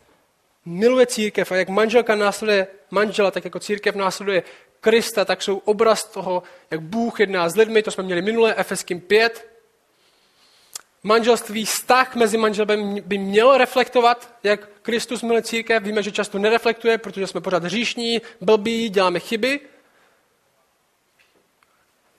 [0.65, 4.43] miluje církev a jak manželka následuje manžela, tak jako církev následuje
[4.79, 9.01] Krista, tak jsou obraz toho, jak Bůh jedná s lidmi, to jsme měli minulé, Efeským
[9.01, 9.56] 5.
[11.03, 15.83] Manželství, vztah mezi manželem by měl reflektovat, jak Kristus miluje církev.
[15.83, 19.59] Víme, že často nereflektuje, protože jsme pořád hříšní, blbí, děláme chyby.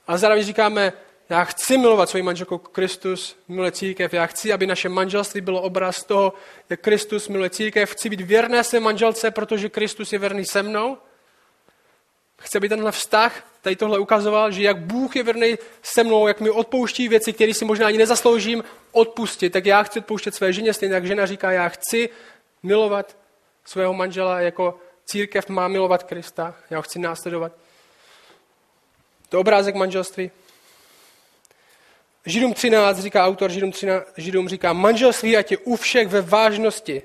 [0.07, 0.93] A zároveň říkáme,
[1.29, 4.15] já chci milovat svoji manželku Kristus, miluje církev.
[4.15, 6.33] Já chci, aby naše manželství bylo obraz toho,
[6.71, 7.91] jak Kristus miluje církev.
[7.91, 10.99] Chci být věrné své manželce, protože Kristus je věrný se mnou.
[12.39, 16.41] Chci, aby tenhle vztah tady tohle ukazoval, že jak Bůh je věrný se mnou, jak
[16.41, 20.75] mi odpouští věci, které si možná ani nezasloužím odpustit, tak já chci odpouštět své ženě,
[20.75, 22.09] stejně jak žena říká, já chci
[22.63, 23.17] milovat
[23.65, 27.53] svého manžela jako církev má milovat Krista, já ho chci následovat.
[29.29, 30.31] To je obrázek manželství.
[32.27, 37.03] Židům 13 říká autor, Židům, 13, Židům říká, manželství ať je u všech ve vážnosti.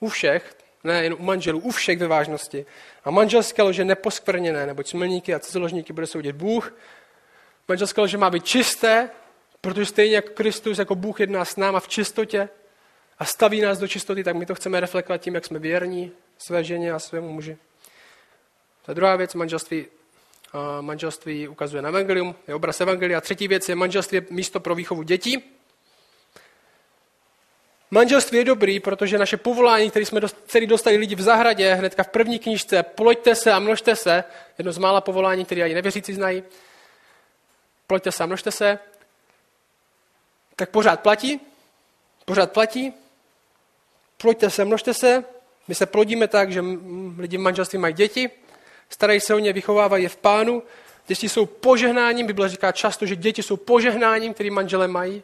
[0.00, 2.66] U všech, ne jen u manželů, u všech ve vážnosti.
[3.04, 6.74] A manželské lože neposkvrněné, neboť smilníky a cizoložníky bude soudit Bůh.
[7.68, 9.10] Manželské lože má být čisté,
[9.60, 12.48] protože stejně jako Kristus, jako Bůh jedná s náma v čistotě
[13.18, 16.64] a staví nás do čistoty, tak my to chceme reflektovat tím, jak jsme věrní své
[16.64, 17.56] ženě a svému muži.
[18.82, 19.86] Ta druhá věc, manželství
[20.80, 23.20] manželství ukazuje na evangelium, je obraz evangelia.
[23.20, 25.57] Třetí věc je manželství je místo pro výchovu dětí.
[27.90, 32.08] Manželství je dobrý, protože naše povolání, které jsme celý dostali lidi v zahradě, hnedka v
[32.08, 34.24] první knižce, ploďte se a množte se,
[34.58, 36.42] jedno z mála povolání, které ani nevěřící znají,
[37.86, 38.78] ploďte se a množte se,
[40.56, 41.40] tak pořád platí,
[42.24, 42.92] pořád platí,
[44.16, 45.24] ploďte se, množte se,
[45.68, 46.64] my se plodíme tak, že
[47.18, 48.30] lidi v manželství mají děti,
[48.88, 50.62] starají se o ně, vychovávají je v pánu.
[51.06, 55.22] Děti jsou požehnáním, Bible říká často, že děti jsou požehnáním, který manželé mají.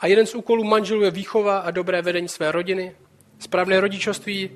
[0.00, 2.96] A jeden z úkolů manželů je výchova a dobré vedení své rodiny.
[3.38, 4.50] Správné rodičovství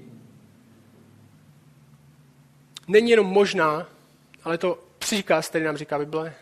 [2.88, 3.88] není jenom možná,
[4.44, 6.34] ale to příkaz, který nám říká Bible.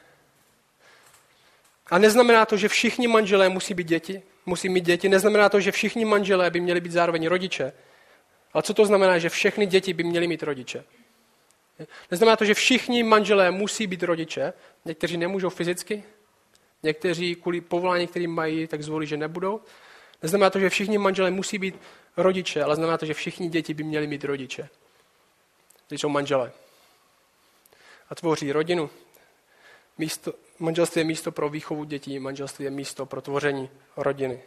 [1.91, 5.09] A neznamená to, že všichni manželé musí být děti, musí mít děti.
[5.09, 7.73] Neznamená to, že všichni manželé by měli být zároveň rodiče.
[8.53, 10.85] Ale co to znamená, že všechny děti by měly mít rodiče?
[12.11, 14.53] Neznamená to, že všichni manželé musí být rodiče,
[14.85, 16.05] někteří nemůžou fyzicky,
[16.83, 19.61] někteří kvůli povolání, který mají, tak zvolí, že nebudou.
[20.23, 21.75] Neznamená to, že všichni manželé musí být
[22.17, 24.69] rodiče, ale znamená to, že všichni děti by měly mít rodiče.
[25.89, 26.53] Když jsou manželé.
[28.11, 28.91] A tvoří rodinu.
[29.99, 34.43] Místo, manželství je místo pro výchovu dětí, manželství je místo pro tvoření rodiny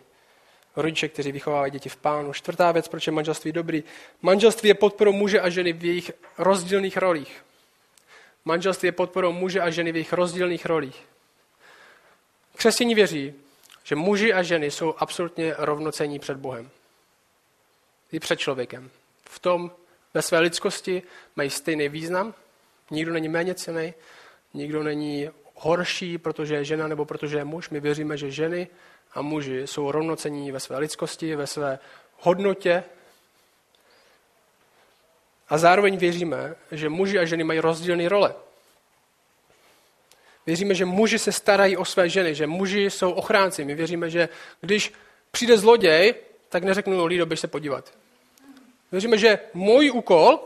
[0.75, 2.33] rodiče, kteří vychovávají děti v pánu.
[2.33, 3.83] Čtvrtá věc, proč je manželství dobrý.
[4.21, 7.45] Manželství je podporou muže a ženy v jejich rozdílných rolích.
[8.45, 11.05] Manželství je podporou muže a ženy v jejich rozdílných rolích.
[12.63, 13.33] Křesťaní věří,
[13.83, 16.69] že muži a ženy jsou absolutně rovnocení před Bohem.
[18.11, 18.89] I před člověkem.
[19.29, 19.71] V tom,
[20.13, 21.03] ve své lidskosti
[21.35, 22.33] mají stejný význam.
[22.91, 23.93] Nikdo není méně cený,
[24.53, 27.69] nikdo není horší, protože je žena nebo protože je muž.
[27.69, 28.67] My věříme, že ženy
[29.13, 31.79] a muži jsou rovnocení ve své lidskosti, ve své
[32.19, 32.83] hodnotě.
[35.49, 38.35] A zároveň věříme, že muži a ženy mají rozdílné role.
[40.45, 43.65] Věříme, že muži se starají o své ženy, že muži jsou ochránci.
[43.65, 44.29] My věříme, že
[44.61, 44.93] když
[45.31, 46.13] přijde zloděj,
[46.49, 47.93] tak neřeknu, Lido, běž se podívat.
[48.91, 50.39] Věříme, že můj úkol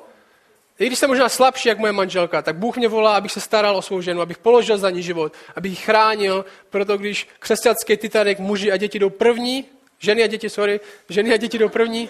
[0.80, 3.78] i když jsem možná slabší, jak moje manželka, tak Bůh mě volá, abych se staral
[3.78, 8.40] o svou ženu, abych položil za ní život, abych ji chránil, proto když křesťanský Titanic
[8.40, 9.66] muži a děti jdou první,
[10.00, 10.80] ženy a děti, sorry,
[11.10, 12.10] ženy a děti jdou první,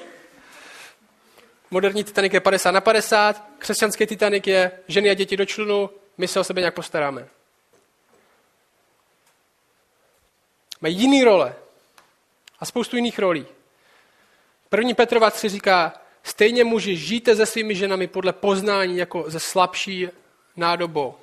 [1.71, 6.27] moderní Titanic je 50 na 50, křesťanský Titanic je ženy a děti do člunu, my
[6.27, 7.27] se o sebe nějak postaráme.
[10.81, 11.55] Mají jiný role
[12.59, 13.45] a spoustu jiných rolí.
[14.69, 15.93] První Petrova 3 říká,
[16.27, 20.09] Stejně muži, žijte se svými ženami podle poznání jako ze slabší
[20.55, 21.15] nádobou.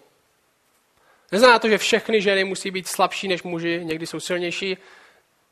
[1.33, 4.77] Neznamená to, že všechny ženy musí být slabší než muži, někdy jsou silnější.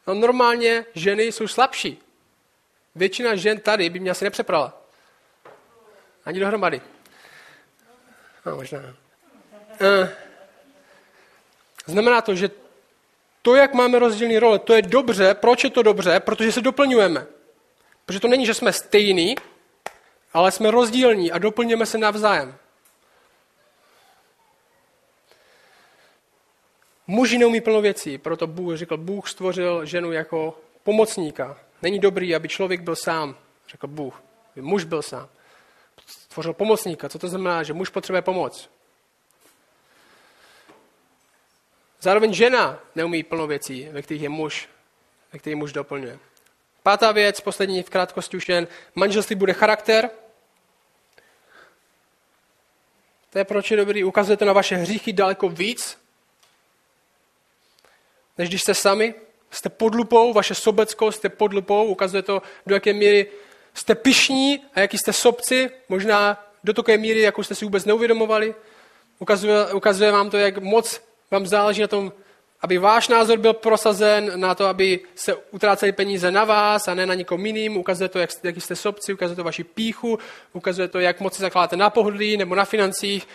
[0.07, 2.03] No normálně ženy jsou slabší.
[2.95, 4.83] Většina žen tady by mě asi nepřeprala.
[6.25, 6.81] Ani dohromady.
[8.47, 8.79] No, možná.
[9.81, 10.17] Eh.
[11.87, 12.51] Znamená to, že
[13.43, 15.35] to, jak máme rozdílné role, to je dobře.
[15.35, 16.21] Proč je to dobře?
[16.21, 17.27] Protože se doplňujeme.
[18.07, 19.35] Protože to není, že jsme stejní,
[20.33, 22.55] ale jsme rozdílní a doplňujeme se navzájem.
[27.07, 31.59] Muži neumí plno věcí, proto Bůh řekl, Bůh stvořil ženu jako pomocníka.
[31.83, 33.37] Není dobrý, aby člověk byl sám,
[33.69, 34.23] řekl Bůh.
[34.57, 35.29] Muž byl sám.
[36.07, 37.09] Stvořil pomocníka.
[37.09, 38.71] Co to znamená, že muž potřebuje pomoc?
[42.03, 44.69] Zároveň žena neumí plno věcí, ve kterých je muž,
[45.33, 46.19] ve kterých muž doplňuje.
[46.83, 50.11] Pátá věc, poslední v krátkosti už jen, manželství bude charakter.
[53.31, 54.05] To je proč je dobrý.
[54.05, 55.99] Ukazujete na vaše hříchy daleko víc,
[58.38, 59.15] než když jste sami.
[59.51, 63.31] Jste pod lupou, vaše sobeckost jste pod lupou, ukazuje to, do jaké míry
[63.75, 68.55] jste pišní a jaký jste sobci, možná do takové míry, jakou jste si vůbec neuvědomovali.
[69.19, 72.12] Ukazuje, ukazuje vám to, jak moc vám záleží na tom,
[72.61, 77.07] aby váš názor byl prosazen, na to, aby se utráceli peníze na vás a ne
[77.07, 77.77] na nikom jiným.
[77.77, 80.18] Ukazuje to, jak, jaký jste sobci, ukazuje to vaši píchu,
[80.53, 83.29] ukazuje to, jak moc se zakládáte na pohodlí nebo na financích.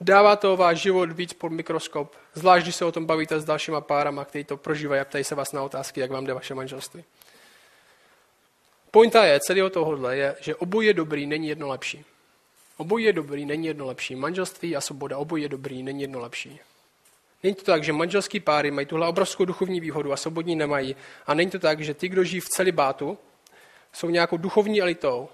[0.00, 2.16] Dává to váš život víc pod mikroskop.
[2.34, 5.34] Zvlášť, když se o tom bavíte s dalšíma párama, kteří to prožívají a ptají se
[5.34, 7.04] vás na otázky, jak vám jde vaše manželství.
[8.90, 12.04] Pointa je, celého tohohle je, že obojí je dobrý, není jedno lepší.
[12.76, 14.16] Obojí je dobrý, není jedno lepší.
[14.16, 16.60] Manželství a svoboda, obojí je dobrý, není jedno lepší.
[17.42, 20.96] Není to tak, že manželský páry mají tuhle obrovskou duchovní výhodu a svobodní nemají.
[21.26, 23.18] A není to tak, že ty, kdo žijí v celibátu,
[23.92, 25.28] jsou nějakou duchovní elitou,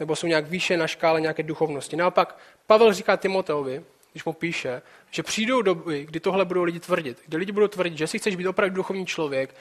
[0.00, 1.96] nebo jsou nějak výše na škále nějaké duchovnosti.
[1.96, 7.22] Naopak, Pavel říká Timoteovi, když mu píše, že přijdou doby, kdy tohle budou lidi tvrdit.
[7.26, 9.54] Kdy lidi budou tvrdit, že si chceš být opravdu duchovní člověk,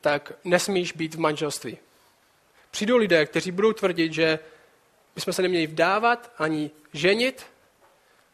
[0.00, 1.78] tak nesmíš být v manželství.
[2.70, 4.38] Přijdou lidé, kteří budou tvrdit, že
[5.14, 7.46] bychom se neměli vdávat ani ženit,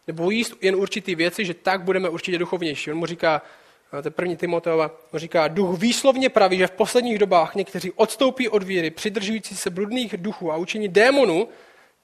[0.08, 2.90] nebo jíst jen určitý věci, že tak budeme určitě duchovnější.
[2.90, 3.42] On mu říká,
[3.90, 8.48] to je první Timoteova, on říká, duch výslovně praví, že v posledních dobách někteří odstoupí
[8.48, 11.48] od víry, přidržující se bludných duchů a učení démonů,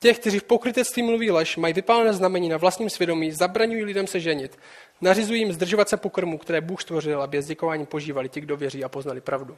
[0.01, 4.21] těch, kteří v pokrytectví mluví lež, mají vypálené znamení na vlastním svědomí, zabraňují lidem se
[4.21, 4.59] ženit,
[5.01, 8.85] nařizují jim zdržovat se pokrmu, které Bůh stvořil, aby s děkováním požívali ti, kdo věří
[8.85, 9.57] a poznali pravdu.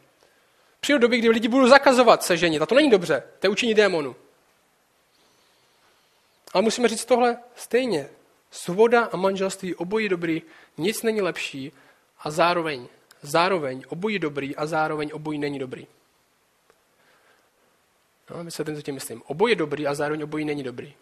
[0.81, 3.75] Přijdou doby, kdy lidi budou zakazovat se ženit, a to není dobře, to je učení
[3.75, 4.17] démonu.
[6.53, 8.09] Ale musíme říct tohle stejně.
[8.51, 10.43] Svoboda a manželství obojí dobrý,
[10.77, 11.73] nic není lepší
[12.19, 12.89] a zároveň,
[13.23, 15.87] zároveň obojí dobrý a zároveň obojí není dobrý.
[18.31, 19.23] No, vysvětlím, co tím myslím.
[19.27, 20.95] Obojí dobrý a zároveň obojí není dobrý.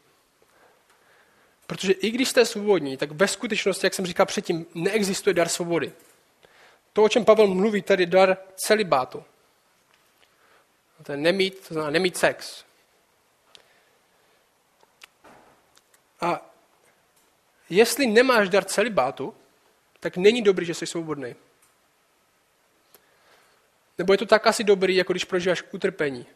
[1.66, 5.92] Protože i když jste svobodní, tak ve skutečnosti, jak jsem říkal předtím, neexistuje dar svobody.
[6.92, 9.24] To, o čem Pavel mluví, tady dar celibátu.
[11.02, 12.64] To je nemít, to znamená nemít sex.
[16.20, 16.54] A
[17.70, 19.35] jestli nemáš dar celibátu,
[20.00, 21.35] tak není dobrý, že jsi svobodný.
[23.98, 26.27] Nebo je to tak asi dobrý, jako když prožíváš utrpení.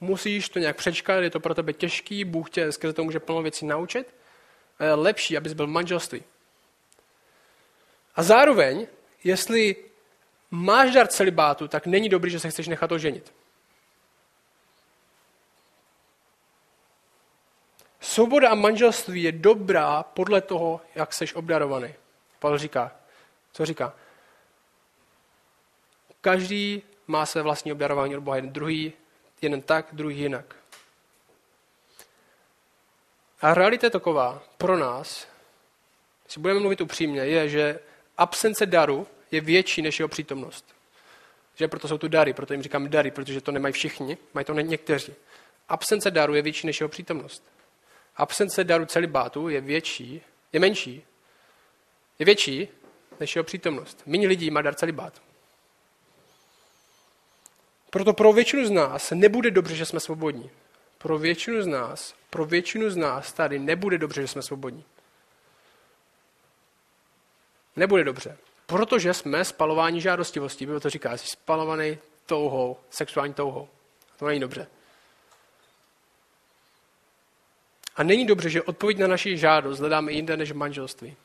[0.00, 3.42] Musíš to nějak přečkat, je to pro tebe těžký, Bůh tě skrze to může plno
[3.42, 4.14] věcí naučit.
[4.78, 6.22] A je lepší, abys byl v manželství.
[8.14, 8.86] A zároveň,
[9.24, 9.76] jestli
[10.50, 13.32] máš dar celibátu, tak není dobrý, že se chceš nechat oženit.
[18.00, 21.94] Svoboda a manželství je dobrá podle toho, jak seš obdarovaný.
[22.38, 22.92] Pavel říká,
[23.52, 23.94] co říká?
[26.20, 28.36] Každý má své vlastní obdarování od Boha.
[28.36, 28.92] Jeden druhý,
[29.42, 30.56] jeden tak, druhý jinak.
[33.40, 35.28] A realita je taková pro nás,
[36.24, 37.78] když budeme mluvit upřímně, je, že
[38.18, 40.64] absence daru je větší než jeho přítomnost.
[41.54, 44.54] Že proto jsou tu dary, proto jim říkám dary, protože to nemají všichni, mají to
[44.54, 45.14] někteří.
[45.68, 47.50] Absence daru je větší než jeho přítomnost
[48.20, 51.04] absence daru celibátu je větší, je menší,
[52.18, 52.68] je větší
[53.20, 54.02] než jeho přítomnost.
[54.06, 55.20] Méně lidí má dar celibátu.
[57.90, 60.50] Proto pro většinu z nás nebude dobře, že jsme svobodní.
[60.98, 64.84] Pro většinu z nás, pro většinu z nás tady nebude dobře, že jsme svobodní.
[67.76, 68.38] Nebude dobře.
[68.66, 70.66] Protože jsme spalování žádostivostí.
[70.66, 73.68] Bylo to říká, jsi spalovaný touhou, sexuální touhou.
[74.18, 74.66] To není dobře.
[78.00, 81.16] A není dobře, že odpověď na naši žádost hledáme jinde než v manželství.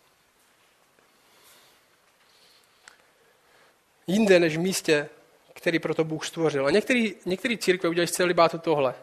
[4.08, 5.10] Jinde než v místě,
[5.54, 6.68] který proto Bůh stvořil.
[6.68, 8.96] A některý, některý církve udělají z celibátu tohle.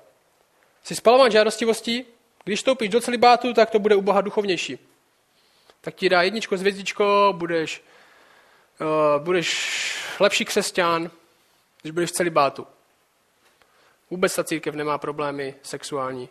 [0.85, 2.05] Jsi spalován žádostivostí,
[2.45, 4.79] když stoupíš do celibátu, tak to bude u Boha duchovnější.
[5.81, 7.83] Tak ti dá jedničko s hvězdičko, budeš,
[8.81, 11.11] uh, budeš lepší křesťan,
[11.83, 12.67] když budeš v celibátu.
[14.11, 16.29] Vůbec ta církev nemá problémy sexuální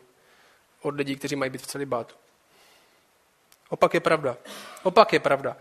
[0.82, 2.15] od lidí, kteří mají být v celibátu.
[3.70, 4.38] Opak je pravda.
[4.84, 5.58] Opak je pravda.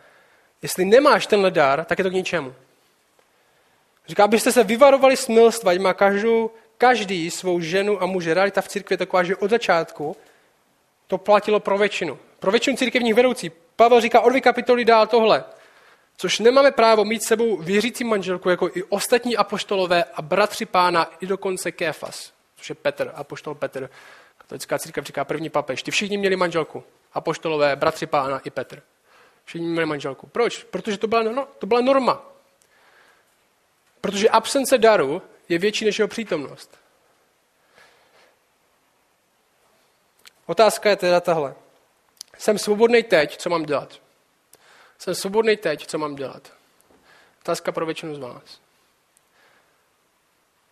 [0.62, 2.54] Jestli nemáš tenhle dár, tak je to k ničemu.
[4.06, 8.34] Říká, abyste se vyvarovali smilstva, má každou, každý svou ženu a muže.
[8.34, 10.16] Realita v církvi je taková, že od začátku
[11.06, 12.18] to platilo pro většinu.
[12.38, 13.50] Pro většinu církevních vedoucí.
[13.76, 15.44] Pavel říká od kapitoly dál tohle.
[16.16, 21.26] Což nemáme právo mít sebou věřící manželku jako i ostatní apoštolové a bratři pána i
[21.26, 23.90] dokonce Kéfas, což je Petr, apoštol Petr.
[24.50, 25.82] Katolická církev říká první papež.
[25.82, 26.84] Ty všichni měli manželku.
[27.12, 28.82] Apoštolové, bratři pána i Petr.
[29.44, 30.26] Všichni měli manželku.
[30.26, 30.64] Proč?
[30.64, 32.22] Protože to byla, no, to byla norma.
[34.00, 36.78] Protože absence daru je větší než jeho přítomnost.
[40.46, 41.54] Otázka je teda tahle.
[42.38, 44.00] Jsem svobodný teď, co mám dělat?
[44.98, 46.52] Jsem svobodný teď, co mám dělat?
[47.40, 48.60] Otázka pro většinu z vás.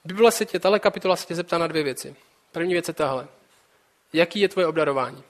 [0.04, 2.16] Bible se tě, tahle kapitola se tě zeptá na dvě věci.
[2.52, 3.28] První věc je tahle.
[4.12, 5.22] Jaký je tvoje obdarování?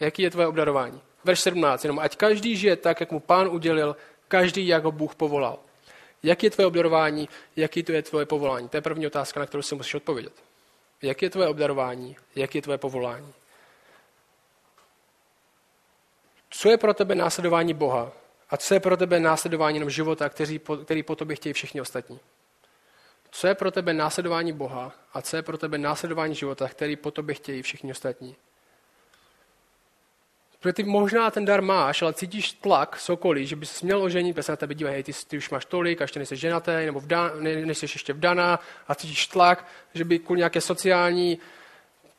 [0.00, 1.00] Jaký je tvoje obdarování?
[1.24, 3.96] Verš 17, jenom ať každý žije tak, jak mu pán udělil,
[4.28, 5.58] každý, jak ho Bůh povolal.
[6.22, 8.68] Jaký je tvoje obdarování, jaký to je tvoje povolání?
[8.68, 10.32] To je první otázka, na kterou si musíš odpovědět.
[11.02, 13.32] Jaký je tvoje obdarování, jaký je tvoje povolání?
[16.50, 18.12] Co je pro tebe následování Boha?
[18.50, 22.20] A co je pro tebe následování jenom života, který, který po tobě chtějí všichni ostatní?
[23.36, 27.10] Co je pro tebe následování Boha a co je pro tebe následování života, který po
[27.10, 28.36] tobě chtějí všichni ostatní?
[30.60, 34.34] Protože ty možná ten dar máš, ale cítíš tlak z okolí, že bys měl oženit,
[34.34, 37.00] protože se na tebe dívají, ty, ty, už máš tolik a ještě nejsi ženatý, nebo
[37.00, 41.38] vda, ne, nejsi ještě vdaná a cítíš tlak, že by kvůli nějaké sociální,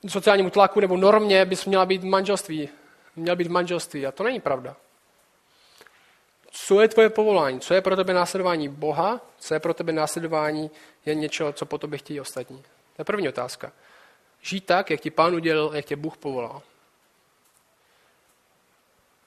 [0.07, 2.70] sociálnímu tlaku nebo normě bys měla být v manželství.
[3.16, 4.76] Měl být v manželství a to není pravda.
[6.58, 7.60] Co je tvoje povolání?
[7.60, 9.22] Co je pro tebe následování Boha?
[9.38, 10.72] Co je pro tebe následování
[11.06, 12.58] je něco, co po tobě chtějí ostatní?
[12.95, 13.72] To je první otázka.
[14.41, 16.62] Žít tak, jak ti pán udělal, jak tě Bůh povolal.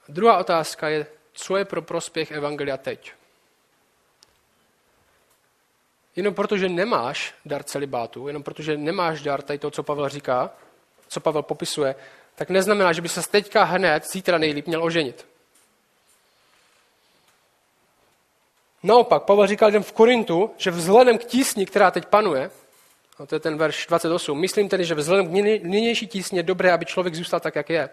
[0.07, 3.13] Druhá otázka je, co je pro prospěch Evangelia teď?
[6.15, 10.49] Jenom protože nemáš dar celibátu, jenom protože nemáš dar tady to, co Pavel říká,
[11.07, 11.95] co Pavel popisuje,
[12.35, 15.29] tak neznamená, že by se teďka hned, zítra nejlíp měl oženit.
[18.83, 22.51] Naopak, Pavel říkal lidem v Korintu, že vzhledem k tísni, která teď panuje,
[23.19, 25.31] a to je ten verš 28, myslím tedy, že vzhledem k
[25.63, 27.89] nynější tísni je dobré, aby člověk zůstal tak, jak je.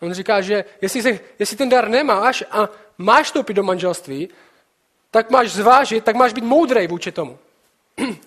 [0.00, 4.28] On říká, že jestli, se, jestli ten dar nemáš a máš vstoupit do manželství,
[5.10, 7.38] tak máš zvážit, tak máš být moudrej vůči tomu.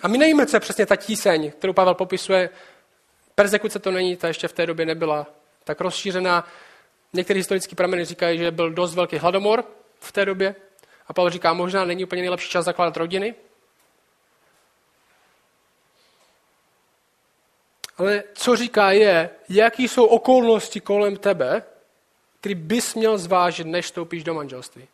[0.01, 2.49] A my nevíme, co je přesně ta tíseň, kterou Pavel popisuje.
[3.35, 5.27] Persekuce to není, ta ještě v té době nebyla
[5.63, 6.47] tak rozšířená.
[7.13, 9.65] Některé historické prameny říkají, že byl dost velký hladomor
[9.99, 10.55] v té době.
[11.07, 13.35] A Pavel říká, možná není úplně nejlepší čas zakládat rodiny.
[17.97, 21.63] Ale co říká je, jaký jsou okolnosti kolem tebe,
[22.39, 24.87] který bys měl zvážit, než vstoupíš do manželství.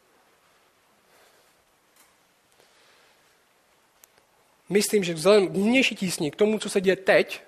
[4.69, 7.41] Myslím, že vzhledem k nynější tísni, k tomu, co se děje teď,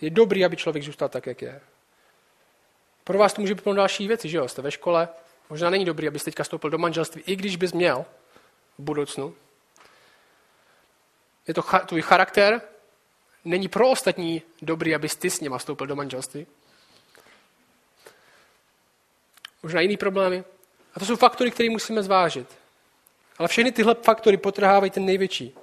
[0.00, 1.60] je dobrý, aby člověk zůstal tak, jak je.
[3.04, 4.48] Pro vás to může být další věci, že jo?
[4.48, 5.08] Jste ve škole,
[5.50, 8.04] možná není dobrý, abyste teďka vstoupil do manželství, i když bys měl
[8.78, 9.34] v budoucnu.
[11.48, 12.60] Je to tvůj charakter,
[13.44, 16.46] není pro ostatní dobrý, abys ty s něma vstoupil do manželství.
[19.62, 20.44] Možná jiný problémy.
[20.94, 22.58] A to jsou faktory, které musíme zvážit.
[23.38, 25.54] Ale všechny tyhle faktory potrhávají ten největší.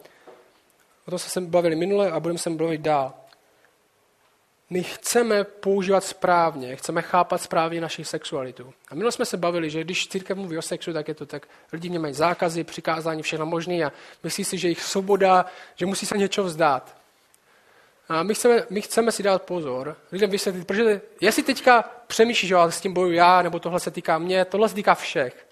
[1.06, 3.14] O tom se bavili minule a budeme se bavit dál.
[4.70, 8.74] My chceme používat správně, chceme chápat správně naši sexualitu.
[8.90, 11.48] A minule jsme se bavili, že když církev mluví o sexu, tak je to tak,
[11.74, 13.92] lidi mě mají zákazy, přikázání, všechno možné a
[14.24, 15.46] myslí si, že jich svoboda,
[15.76, 16.98] že musí se něčeho vzdát.
[18.10, 22.56] A my chceme, my chceme si dát pozor, lidem vysvětlit, protože jestli teďka přemýšlíš, že
[22.70, 25.48] s tím boju já, nebo tohle se týká mě, tohle se týká všech.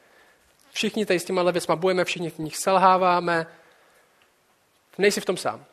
[0.72, 3.47] Všichni tady s těma věcma bojujeme, všichni v nich selháváme.
[4.97, 5.66] Nejsi v tom sám.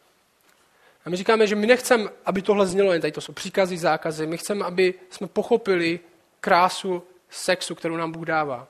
[1.05, 4.27] A my říkáme, že my nechceme, aby tohle znělo jen tady to jsou příkazy, zákazy.
[4.27, 6.01] My chceme, aby jsme pochopili
[6.41, 8.69] krásu sexu, kterou nám Bůh dává.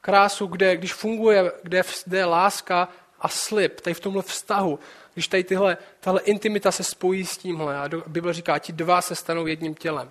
[0.00, 2.88] Krásu, kde, když funguje, kde, kde je láska
[3.20, 4.78] a slib, tady v tomhle vztahu,
[5.14, 9.14] když tady tyhle, tahle intimita se spojí s tímhle a Bible říká, ti dva se
[9.14, 10.10] stanou jedním tělem.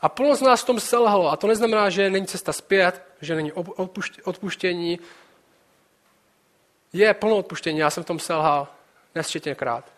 [0.00, 1.32] A plno z nás v tom selhalo.
[1.32, 3.52] A to neznamená, že není cesta zpět, že není
[4.24, 4.98] odpuštění.
[6.92, 8.68] Je plno odpuštění, já jsem v tom selhal
[9.14, 9.93] nesčetněkrát.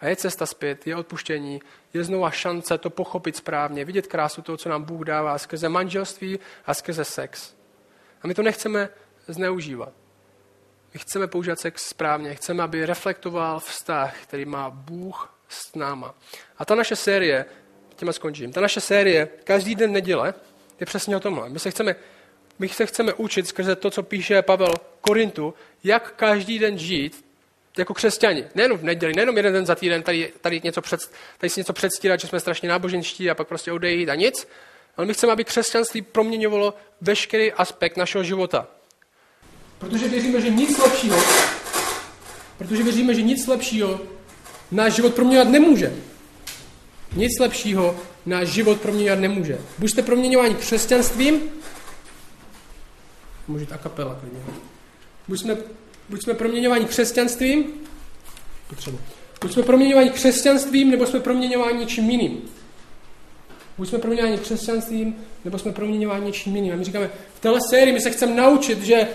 [0.00, 1.60] A je cesta zpět, je odpuštění,
[1.94, 6.38] je znova šance to pochopit správně, vidět krásu toho, co nám Bůh dává skrze manželství
[6.66, 7.54] a skrze sex.
[8.22, 8.88] A my to nechceme
[9.28, 9.92] zneužívat.
[10.94, 16.14] My chceme používat sex správně, chceme, aby reflektoval vztah, který má Bůh s náma.
[16.58, 17.46] A ta naše série,
[17.96, 20.34] těma skončím, ta naše série každý den neděle
[20.80, 21.48] je přesně o tomhle.
[21.48, 21.96] My se chceme,
[22.58, 27.27] my se chceme učit skrze to, co píše Pavel Korintu, jak každý den žít
[27.78, 28.44] jako křesťani.
[28.54, 31.00] Nejenom v neděli, nejenom jeden den za týden tady, tady, něco před,
[31.38, 34.48] tady si něco předstírat, že jsme strašně náboženští a pak prostě odejít a nic.
[34.96, 38.66] Ale my chceme, aby křesťanství proměňovalo veškerý aspekt našeho života.
[39.78, 41.22] Protože věříme, že nic lepšího,
[42.58, 44.00] protože věříme, že nic lepšího
[44.70, 45.92] náš život proměňovat nemůže.
[47.12, 49.58] Nic lepšího náš život proměňovat nemůže.
[49.78, 51.50] Buď jste proměňováni křesťanstvím,
[53.48, 54.40] může a kapela klidně.
[55.28, 55.56] Buď jsme,
[56.08, 57.64] buď jsme proměňováni křesťanstvím,
[58.68, 58.98] potřebu.
[59.40, 62.42] Buď jsme proměňováni křesťanstvím, nebo jsme proměňováni něčím jiným.
[63.78, 66.72] Buď jsme proměňováni křesťanstvím, nebo jsme proměňováni něčím jiným.
[66.72, 69.08] A my říkáme, v téhle sérii my se chceme naučit, že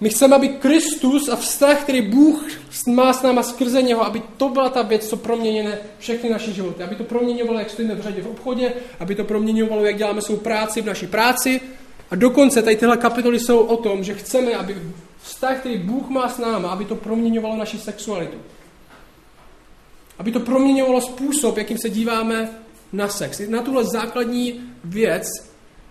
[0.00, 2.44] my chceme, aby Kristus a vztah, který Bůh
[2.88, 6.82] má s náma skrze něho, aby to byla ta věc, co proměněne všechny naše životy.
[6.82, 10.36] Aby to proměňovalo, jak stojíme v řadě v obchodě, aby to proměňovalo, jak děláme svou
[10.36, 11.60] práci v naší práci.
[12.10, 14.76] A dokonce tady tyhle kapitoly jsou o tom, že chceme, aby
[15.24, 18.36] vztah, který Bůh má s náma, aby to proměňovalo naši sexualitu.
[20.18, 22.58] Aby to proměňovalo způsob, jakým se díváme
[22.92, 23.40] na sex.
[23.48, 25.26] Na tuhle základní věc,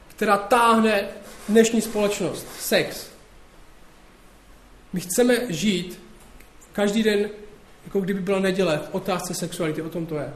[0.08, 1.08] která táhne
[1.50, 2.48] dnešní společnost.
[2.60, 3.08] Sex.
[4.94, 6.00] My chceme žít
[6.74, 7.30] každý den,
[7.86, 10.34] jako kdyby byla neděle, v otázce sexuality, o tom to je.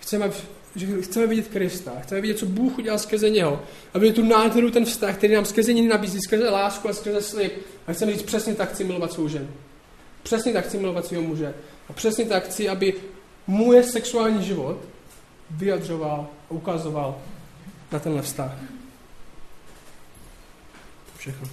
[0.00, 0.30] Chceme,
[0.78, 3.62] že chceme vidět Krista, chceme vidět, co Bůh udělal skrze něho,
[3.94, 7.52] aby tu nádheru, ten vztah, který nám skrze něj nabízí, skrze lásku a skrze slib.
[7.86, 9.48] A chceme říct, přesně tak chci milovat svou ženu.
[10.22, 11.54] Přesně tak chci milovat svého muže.
[11.88, 12.94] A přesně tak chci, aby
[13.46, 14.78] můj sexuální život
[15.50, 17.18] vyjadřoval a ukazoval
[17.92, 18.52] na tenhle vztah.
[21.16, 21.48] Všechno.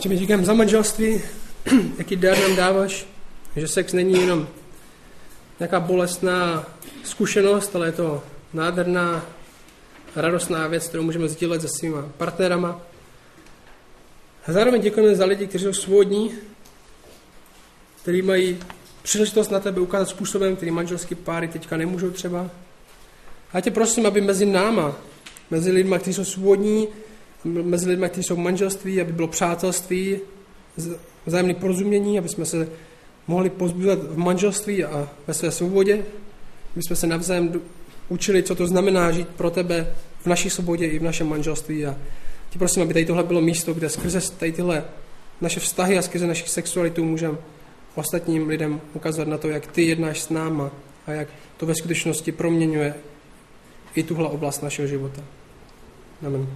[0.00, 1.22] Čím říkám za manželství,
[1.98, 3.06] jaký dar nám dáváš,
[3.56, 4.48] že sex není jenom
[5.60, 6.66] nějaká bolestná
[7.04, 8.22] zkušenost, ale je to
[8.54, 9.26] nádherná,
[10.16, 12.80] radostná věc, kterou můžeme sdílet se svýma partnerama.
[14.46, 16.32] A zároveň děkujeme za lidi, kteří jsou svobodní,
[18.02, 18.58] kteří mají
[19.02, 22.50] příležitost na tebe ukázat způsobem, který manželský páry teďka nemůžou třeba.
[23.52, 24.96] A tě prosím, aby mezi náma,
[25.50, 26.88] mezi lidmi, kteří jsou svobodní,
[27.44, 30.20] mezi lidmi, kteří jsou v manželství, aby bylo přátelství,
[31.26, 32.68] vzájemné porozumění, aby jsme se
[33.28, 36.04] mohli pozbývat v manželství a ve své svobodě,
[36.74, 37.60] aby jsme se navzájem
[38.08, 41.86] učili, co to znamená žít pro tebe v naší svobodě i v našem manželství.
[41.86, 41.96] A
[42.50, 44.84] ti prosím, aby tady tohle bylo místo, kde skrze tady tyhle
[45.40, 47.38] naše vztahy a skrze naši sexualitu můžeme
[47.94, 50.70] ostatním lidem ukázat na to, jak ty jednáš s náma
[51.06, 52.94] a jak to ve skutečnosti proměňuje
[53.94, 55.22] i tuhle oblast našeho života.
[56.26, 56.46] Amen.